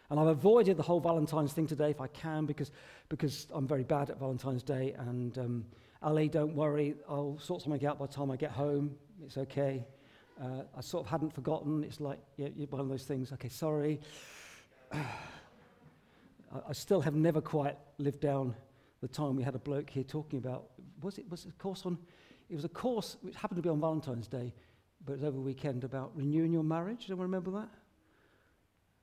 And 0.09 0.19
I've 0.19 0.27
avoided 0.27 0.77
the 0.77 0.83
whole 0.83 0.99
Valentine's 0.99 1.53
thing 1.53 1.67
today 1.67 1.89
if 1.89 2.01
I 2.01 2.07
can 2.07 2.45
because, 2.45 2.71
because 3.09 3.47
I'm 3.51 3.67
very 3.67 3.83
bad 3.83 4.09
at 4.09 4.19
Valentine's 4.19 4.61
Day. 4.61 4.93
And 4.97 5.37
um, 5.37 5.65
Ali, 6.01 6.27
don't 6.27 6.53
worry, 6.53 6.95
I'll 7.09 7.39
sort 7.41 7.61
something 7.61 7.85
out 7.85 7.97
by 7.97 8.05
the 8.05 8.13
time 8.13 8.29
I 8.29 8.35
get 8.35 8.51
home. 8.51 8.95
It's 9.25 9.37
okay. 9.37 9.85
Uh, 10.41 10.63
I 10.75 10.81
sort 10.81 11.05
of 11.05 11.09
hadn't 11.09 11.33
forgotten. 11.33 11.83
It's 11.83 11.99
like 11.99 12.19
yeah, 12.37 12.47
one 12.69 12.81
of 12.81 12.89
those 12.89 13.03
things. 13.03 13.31
Okay, 13.33 13.49
sorry. 13.49 13.99
I, 14.93 16.73
still 16.73 17.01
have 17.01 17.15
never 17.15 17.41
quite 17.41 17.77
lived 17.97 18.19
down 18.19 18.55
the 19.01 19.07
time 19.07 19.35
we 19.35 19.41
had 19.43 19.55
a 19.55 19.59
bloke 19.59 19.89
here 19.89 20.03
talking 20.03 20.37
about 20.37 20.65
was 21.01 21.17
it 21.17 21.29
was 21.29 21.45
a 21.45 21.51
course 21.53 21.83
on 21.85 21.97
it 22.49 22.55
was 22.55 22.63
a 22.63 22.69
course 22.69 23.17
which 23.21 23.35
happened 23.35 23.57
to 23.57 23.63
be 23.63 23.69
on 23.69 23.79
Valentine's 23.79 24.27
Day, 24.27 24.53
but 25.03 25.13
it 25.13 25.15
was 25.15 25.23
over 25.23 25.37
the 25.37 25.41
weekend 25.41 25.83
about 25.83 26.11
renewing 26.15 26.53
your 26.53 26.63
marriage. 26.63 27.07
Do 27.07 27.13
anyone 27.13 27.25
remember 27.25 27.51
that? 27.51 27.69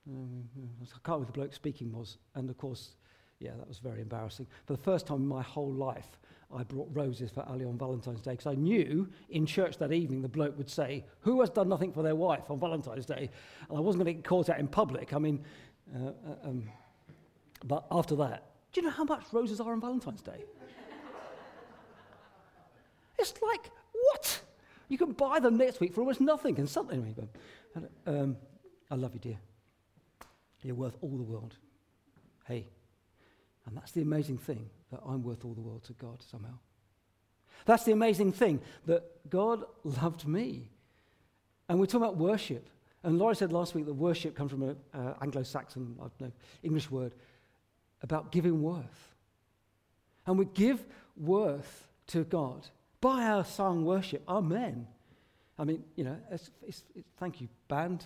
Um, 0.09 0.45
I 0.81 0.85
can't 0.85 1.01
remember 1.07 1.27
the 1.27 1.33
bloke 1.33 1.53
speaking 1.53 1.93
was, 1.93 2.19
and 2.35 2.49
of 2.49 2.57
course, 2.57 2.95
yeah, 3.41 3.53
that 3.57 3.67
was 3.67 3.79
very 3.79 4.03
embarrassing. 4.03 4.47
For 4.67 4.75
the 4.75 4.83
first 4.83 5.07
time 5.07 5.19
in 5.19 5.27
my 5.27 5.43
whole 5.43 5.73
life, 5.73 6.21
I 6.55 6.63
brought 6.63 6.89
roses 6.93 7.31
for 7.31 7.43
Ali 7.49 7.65
on 7.65 7.79
Valentine's 7.79 8.21
Day 8.21 8.33
because 8.33 8.47
I 8.47 8.55
knew 8.55 9.09
in 9.31 9.47
church 9.47 9.79
that 9.79 9.93
evening 9.93 10.21
the 10.21 10.29
bloke 10.29 10.59
would 10.59 10.69
say, 10.69 11.05
Who 11.21 11.41
has 11.41 11.49
done 11.49 11.69
nothing 11.69 11.93
for 11.93 12.03
their 12.03 12.15
wife 12.15 12.51
on 12.51 12.61
Valentine's 12.61 13.07
Day? 13.07 13.31
And 13.69 13.79
I 13.79 13.81
wasn't 13.81 14.05
going 14.05 14.15
to 14.15 14.21
get 14.21 14.25
caught 14.29 14.51
out 14.51 14.59
in 14.59 14.69
public. 14.69 15.15
I 15.15 15.19
mean, 15.19 15.43
uh, 15.95 16.09
uh, 16.09 16.49
um, 16.49 16.69
but 17.65 17.87
after 17.91 18.15
that, 18.17 18.51
do 18.73 18.81
you 18.81 18.87
know 18.87 18.93
how 18.93 19.05
much 19.05 19.25
roses 19.33 19.61
are 19.61 19.73
on 19.73 19.81
Valentine's 19.81 20.23
Day? 20.23 20.45
it's 23.19 23.35
like, 23.41 23.71
what? 23.93 24.41
You 24.89 24.99
can 24.99 25.13
buy 25.13 25.39
them 25.39 25.57
next 25.57 25.81
week 25.81 25.95
for 25.95 26.01
almost 26.01 26.21
nothing 26.21 26.59
and 26.59 26.69
something. 26.69 27.29
Um, 28.07 28.37
I 28.91 28.97
love 28.97 29.15
you, 29.15 29.21
dear. 29.21 29.39
You're 30.63 30.75
worth 30.75 30.97
all 31.01 31.17
the 31.17 31.23
world. 31.23 31.57
Hey, 32.45 32.67
and 33.67 33.77
that's 33.77 33.93
the 33.93 34.03
amazing 34.03 34.39
thing 34.39 34.69
that 34.91 35.01
I'm 35.07 35.23
worth 35.23 35.45
all 35.45 35.55
the 35.55 35.61
world 35.61 35.85
to 35.85 35.93
God 35.95 36.23
somehow. 36.23 36.59
That's 37.67 37.85
the 37.85 37.93
amazing 37.93 38.33
thing 38.33 38.61
that 38.87 39.29
God 39.29 39.65
loved 39.85 40.27
me. 40.27 40.71
And 41.69 41.79
we're 41.79 41.87
talking 41.87 42.03
about 42.03 42.17
worship. 42.17 42.69
And 43.03 43.19
Laurie 43.19 43.37
said 43.37 43.53
last 43.53 43.75
week 43.75 43.87
that 43.87 43.95
worship 43.95 44.35
comes 44.35 44.51
from 44.51 44.63
an 44.63 44.77
uh, 44.93 45.15
Anglo 45.23 45.43
Saxon, 45.43 45.97
I 45.99 46.03
don't 46.03 46.21
know, 46.21 46.33
English 46.63 46.91
word 46.91 47.15
about 48.03 48.33
giving 48.33 48.63
worth. 48.63 49.15
And 50.27 50.39
we 50.39 50.47
give 50.47 50.85
worth 51.17 51.89
to 52.09 52.25
God 52.25 52.67
by 53.01 53.25
our 53.25 53.45
song 53.45 53.85
worship. 53.85 54.23
Amen. 54.29 54.87
I 55.59 55.65
mean, 55.65 55.85
you 55.97 56.05
know, 56.05 56.17
it's, 56.31 56.51
it's, 56.67 56.85
it's, 56.95 57.09
thank 57.19 57.41
you, 57.41 57.49
band, 57.69 58.05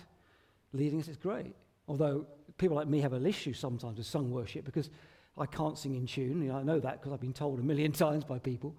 leading 0.73 0.99
us. 0.99 1.07
It's 1.07 1.17
great. 1.17 1.55
Although 1.87 2.25
people 2.57 2.75
like 2.75 2.87
me 2.87 2.99
have 3.01 3.13
an 3.13 3.25
issue 3.25 3.53
sometimes 3.53 3.97
with 3.97 4.07
sung 4.07 4.31
worship 4.31 4.65
because 4.65 4.89
I 5.37 5.45
can't 5.45 5.77
sing 5.77 5.95
in 5.95 6.05
tune. 6.05 6.41
You 6.41 6.49
know, 6.49 6.57
I 6.57 6.63
know 6.63 6.79
that 6.79 6.99
because 6.99 7.11
I've 7.11 7.21
been 7.21 7.33
told 7.33 7.59
a 7.59 7.63
million 7.63 7.91
times 8.05 8.23
by 8.23 8.39
people. 8.39 8.75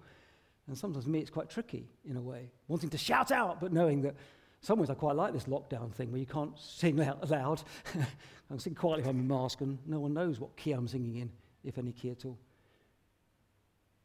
And 0.67 0.77
sometimes 0.77 1.07
me 1.07 1.19
it's 1.19 1.29
quite 1.29 1.49
tricky 1.49 1.87
in 2.09 2.17
a 2.17 2.21
way, 2.21 2.49
wanting 2.67 2.89
to 2.89 2.97
shout 2.97 3.31
out, 3.31 3.61
but 3.61 3.71
knowing 3.71 4.01
that 4.01 4.15
some 4.61 4.79
ways 4.79 4.89
I 4.89 4.95
quite 4.95 5.15
like 5.15 5.33
this 5.33 5.45
lockdown 5.45 5.93
thing 5.93 6.11
where 6.11 6.19
you 6.19 6.25
can't 6.25 6.57
sing 6.59 7.01
out 7.01 7.29
loud. 7.29 7.61
I 7.95 8.05
can 8.49 8.59
sing 8.59 8.75
quietly 8.75 9.03
if 9.03 9.09
I'm 9.09 9.19
in 9.19 9.27
mask 9.27 9.61
and 9.61 9.77
no 9.85 9.99
one 9.99 10.13
knows 10.13 10.39
what 10.39 10.55
key 10.57 10.71
I'm 10.71 10.87
singing 10.87 11.17
in, 11.17 11.31
if 11.63 11.77
any 11.77 11.91
key 11.91 12.09
at 12.09 12.25
all. 12.25 12.37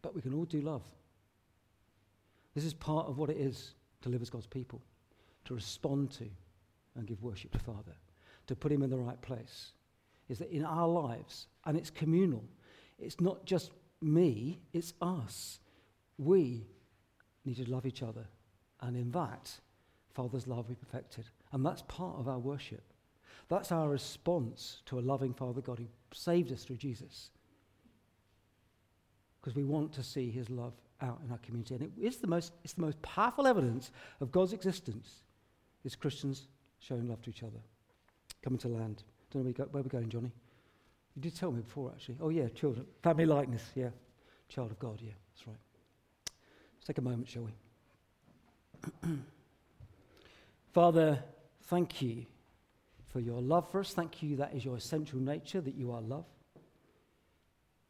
But 0.03 0.15
we 0.15 0.21
can 0.21 0.35
all 0.35 0.45
do 0.45 0.61
love. 0.61 0.83
This 2.55 2.65
is 2.65 2.75
part 2.75 3.07
of 3.07 3.19
what 3.19 3.31
it 3.31 3.39
is 3.39 3.75
to 4.03 4.09
live 4.09 4.21
as 4.21 4.31
God's 4.31 4.47
people, 4.47 4.83
to 5.47 5.55
respond 5.55 6.11
to 6.13 6.29
and 6.97 7.07
give 7.07 7.23
worship 7.23 7.53
to 7.53 7.59
Father, 7.59 7.97
to 8.47 8.55
put 8.55 8.71
Him 8.71 8.83
in 8.83 8.91
the 8.91 8.99
right 8.99 9.21
place. 9.23 9.73
Is 10.29 10.39
that 10.39 10.51
in 10.51 10.65
our 10.65 10.89
lives, 10.89 11.47
and 11.65 11.77
it's 11.77 11.91
communal, 11.91 12.45
it's 12.99 13.21
not 13.21 13.45
just 13.45 13.71
me, 14.01 14.61
it's 14.73 14.95
us. 15.01 15.59
We 16.19 16.67
need 17.45 17.57
to 17.57 17.71
love 17.71 17.87
each 17.87 18.03
other. 18.03 18.27
And 18.81 18.97
in 18.97 19.11
that, 19.13 19.53
Father's 20.15 20.47
love 20.47 20.69
we 20.69 20.75
perfected. 20.75 21.25
And 21.53 21.65
that's 21.65 21.83
part 21.83 22.19
of 22.19 22.29
our 22.29 22.39
worship. 22.39 22.83
That's 23.49 23.73
our 23.73 23.89
response 23.89 24.83
to 24.87 24.99
a 24.99 25.01
loving 25.01 25.35
Father 25.35 25.61
God 25.61 25.79
who 25.79 25.87
saved 26.13 26.53
us 26.53 26.65
through 26.65 26.77
Jesus. 26.77 27.31
Because 29.41 29.57
we 29.57 29.65
want 29.65 29.93
to 29.95 30.03
see 30.03 30.31
his 30.31 30.49
love 30.49 30.75
out 31.01 31.21
in 31.25 31.33
our 31.33 31.39
community. 31.39 31.75
And 31.75 31.85
it 31.85 31.93
is 32.01 32.19
the 32.19 32.29
most, 32.29 32.53
it's 32.65 32.75
the 32.75 32.83
most 32.83 33.01
powerful 33.03 33.47
evidence 33.47 33.91
of 34.21 34.31
God's 34.31 34.53
existence 34.53 35.23
is 35.85 35.97
Christians 35.97 36.47
showing 36.79 37.09
love 37.09 37.23
to 37.23 37.31
each 37.31 37.43
other. 37.43 37.59
Coming 38.43 38.59
to 38.61 38.69
land. 38.69 39.03
Don't 39.33 39.43
know 39.43 39.47
where, 39.47 39.53
go, 39.55 39.65
where 39.71 39.83
we're 39.83 39.89
going, 39.89 40.09
Johnny. 40.11 40.31
You 41.15 41.23
did 41.23 41.35
tell 41.35 41.51
me 41.53 41.63
before, 41.63 41.91
actually. 41.95 42.19
Oh, 42.21 42.29
yeah, 42.29 42.49
children. 42.49 42.87
Family 43.03 43.27
likeness, 43.27 43.65
yeah. 43.75 43.89
Child 44.49 44.73
of 44.73 44.79
God, 44.79 44.99
yeah, 45.01 45.13
that's 45.31 45.47
right. 45.47 45.57
Let's 46.77 46.87
take 46.87 46.99
a 46.99 47.03
moment, 47.03 47.29
shall 47.29 47.45
we? 49.05 49.13
Father, 50.73 51.23
thank 51.65 52.03
you 52.03 52.27
for 53.13 53.21
your 53.21 53.41
love 53.41 53.71
for 53.71 53.81
us. 53.81 53.95
Thank 53.95 54.23
you 54.23 54.37
that 54.37 54.55
is 54.55 54.65
your 54.65 54.77
essential 54.77 55.19
nature, 55.19 55.61
that 55.61 55.75
you 55.75 55.93
are 55.93 56.01
love. 56.01 56.27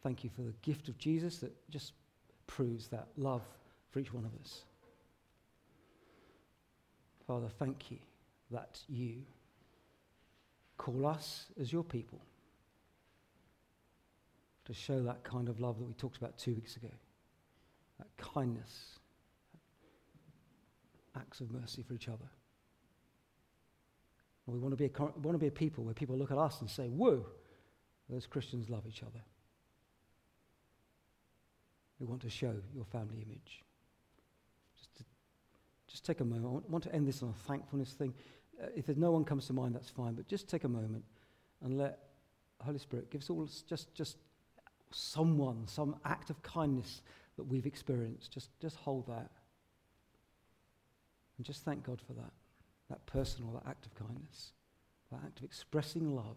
Thank 0.02 0.24
you 0.24 0.30
for 0.30 0.42
the 0.42 0.54
gift 0.62 0.88
of 0.88 0.98
Jesus 0.98 1.38
that 1.38 1.52
just 1.70 1.92
proves 2.46 2.88
that 2.88 3.08
love 3.16 3.42
for 3.90 4.00
each 4.00 4.12
one 4.12 4.24
of 4.24 4.32
us. 4.40 4.62
Father, 7.26 7.48
thank 7.48 7.90
you 7.90 7.98
that 8.50 8.80
you 8.88 9.22
call 10.76 11.06
us 11.06 11.46
as 11.60 11.72
your 11.72 11.84
people 11.84 12.20
to 14.64 14.74
show 14.74 15.02
that 15.02 15.24
kind 15.24 15.48
of 15.48 15.60
love 15.60 15.78
that 15.78 15.84
we 15.84 15.94
talked 15.94 16.16
about 16.16 16.38
two 16.38 16.54
weeks 16.54 16.76
ago, 16.76 16.90
that 17.98 18.08
kindness, 18.16 18.98
acts 21.16 21.40
of 21.40 21.50
mercy 21.50 21.82
for 21.82 21.94
each 21.94 22.08
other. 22.08 22.28
We 24.46 24.58
want 24.58 24.72
to, 24.72 24.76
be 24.76 24.86
a, 24.86 25.02
want 25.02 25.32
to 25.32 25.38
be 25.38 25.46
a 25.46 25.52
people 25.52 25.84
where 25.84 25.94
people 25.94 26.16
look 26.16 26.30
at 26.30 26.38
us 26.38 26.60
and 26.60 26.68
say, 26.68 26.88
whoa, 26.88 27.24
those 28.08 28.26
Christians 28.26 28.68
love 28.68 28.84
each 28.86 29.02
other. 29.02 29.20
We 31.98 32.06
want 32.06 32.22
to 32.22 32.30
show 32.30 32.54
your 32.74 32.84
family 32.84 33.22
image. 33.24 33.62
Just, 34.76 34.96
to, 34.96 35.04
just 35.86 36.04
take 36.04 36.20
a 36.20 36.24
moment. 36.24 36.64
I 36.68 36.72
want 36.72 36.84
to 36.84 36.94
end 36.94 37.06
this 37.06 37.22
on 37.22 37.28
a 37.28 37.48
thankfulness 37.48 37.92
thing. 37.92 38.12
Uh, 38.62 38.66
if 38.76 38.86
there's 38.86 38.98
no 38.98 39.10
one 39.10 39.24
comes 39.24 39.46
to 39.46 39.52
mind, 39.52 39.74
that's 39.74 39.90
fine. 39.90 40.14
But 40.14 40.28
just 40.28 40.48
take 40.48 40.64
a 40.64 40.68
moment 40.68 41.04
and 41.62 41.78
let 41.78 41.98
Holy 42.60 42.78
Spirit 42.78 43.10
give 43.10 43.22
us 43.22 43.30
all 43.30 43.48
just, 43.68 43.94
just 43.94 44.16
someone, 44.90 45.66
some 45.66 45.96
act 46.04 46.30
of 46.30 46.42
kindness 46.42 47.02
that 47.36 47.44
we've 47.44 47.66
experienced. 47.66 48.30
Just, 48.30 48.50
just 48.60 48.76
hold 48.76 49.06
that. 49.08 49.30
And 51.38 51.46
just 51.46 51.64
thank 51.64 51.82
God 51.82 52.00
for 52.06 52.12
that 52.14 52.30
that 52.92 53.04
personal, 53.06 53.52
that 53.52 53.68
act 53.68 53.86
of 53.86 53.94
kindness, 53.94 54.52
that 55.10 55.20
act 55.24 55.38
of 55.38 55.44
expressing 55.44 56.14
love. 56.14 56.36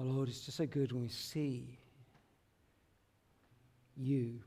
Oh 0.00 0.04
Lord, 0.04 0.28
it's 0.28 0.40
just 0.40 0.56
so 0.56 0.66
good 0.66 0.92
when 0.92 1.02
we 1.02 1.08
see 1.08 1.78
you 3.96 4.40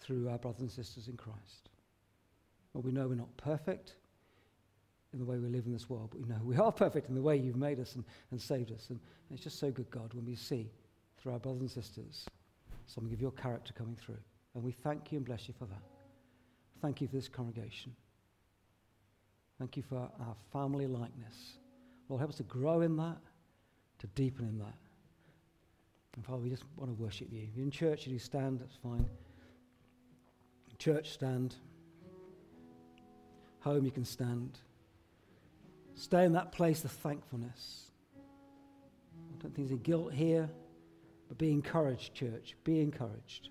through 0.00 0.28
our 0.28 0.36
brothers 0.36 0.60
and 0.60 0.70
sisters 0.70 1.08
in 1.08 1.16
Christ. 1.16 1.70
Well, 2.72 2.82
we 2.82 2.92
know 2.92 3.08
we're 3.08 3.14
not 3.14 3.34
perfect 3.38 3.94
in 5.14 5.18
the 5.18 5.24
way 5.24 5.38
we 5.38 5.48
live 5.48 5.64
in 5.64 5.72
this 5.72 5.88
world, 5.88 6.10
but 6.10 6.20
we 6.20 6.28
know 6.28 6.38
we 6.44 6.56
are 6.56 6.70
perfect 6.70 7.08
in 7.08 7.14
the 7.14 7.22
way 7.22 7.36
you've 7.36 7.56
made 7.56 7.80
us 7.80 7.94
and, 7.94 8.04
and 8.30 8.40
saved 8.40 8.72
us. 8.72 8.90
And, 8.90 9.00
and 9.30 9.36
it's 9.36 9.44
just 9.44 9.58
so 9.58 9.70
good, 9.70 9.90
God, 9.90 10.12
when 10.12 10.26
we 10.26 10.36
see 10.36 10.70
through 11.16 11.32
our 11.32 11.38
brothers 11.38 11.60
and 11.62 11.70
sisters 11.70 12.26
something 12.86 13.12
of 13.12 13.20
your 13.22 13.32
character 13.32 13.72
coming 13.72 13.96
through. 13.96 14.18
And 14.54 14.62
we 14.62 14.72
thank 14.72 15.12
you 15.12 15.16
and 15.16 15.26
bless 15.26 15.48
you 15.48 15.54
for 15.58 15.64
that. 15.64 15.82
Thank 16.82 17.00
you 17.00 17.08
for 17.08 17.16
this 17.16 17.28
congregation. 17.28 17.94
Thank 19.58 19.78
you 19.78 19.82
for 19.82 19.96
our 19.96 20.36
family 20.52 20.86
likeness. 20.86 21.58
Lord, 22.08 22.20
help 22.20 22.30
us 22.30 22.36
to 22.36 22.42
grow 22.44 22.82
in 22.82 22.96
that, 22.98 23.18
to 23.98 24.06
deepen 24.08 24.46
in 24.46 24.58
that. 24.58 24.74
And 26.16 26.24
Father, 26.24 26.42
we 26.42 26.50
just 26.50 26.64
want 26.76 26.90
to 26.90 27.02
worship 27.02 27.28
you. 27.30 27.46
You're 27.54 27.64
in 27.64 27.70
church 27.70 28.06
you 28.06 28.18
stand, 28.18 28.60
that's 28.60 28.76
fine. 28.82 29.06
Church, 30.78 31.10
stand. 31.10 31.56
Home, 33.60 33.84
you 33.84 33.90
can 33.90 34.04
stand. 34.04 34.58
Stay 35.96 36.24
in 36.24 36.32
that 36.34 36.52
place 36.52 36.84
of 36.84 36.92
thankfulness. 36.92 37.90
I 38.16 39.42
don't 39.42 39.54
think 39.54 39.68
there's 39.68 39.70
any 39.70 39.80
guilt 39.80 40.12
here, 40.12 40.48
but 41.28 41.36
be 41.36 41.50
encouraged, 41.50 42.14
church. 42.14 42.56
Be 42.62 42.80
encouraged. 42.80 43.50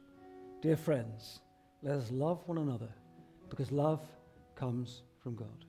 Dear 0.62 0.78
friends, 0.78 1.42
let 1.84 1.96
us 1.96 2.12
love 2.12 2.42
one 2.48 2.58
another 2.58 2.90
because 3.50 3.72
love 3.72 4.02
comes 4.56 5.04
from 5.22 5.36
God. 5.36 5.67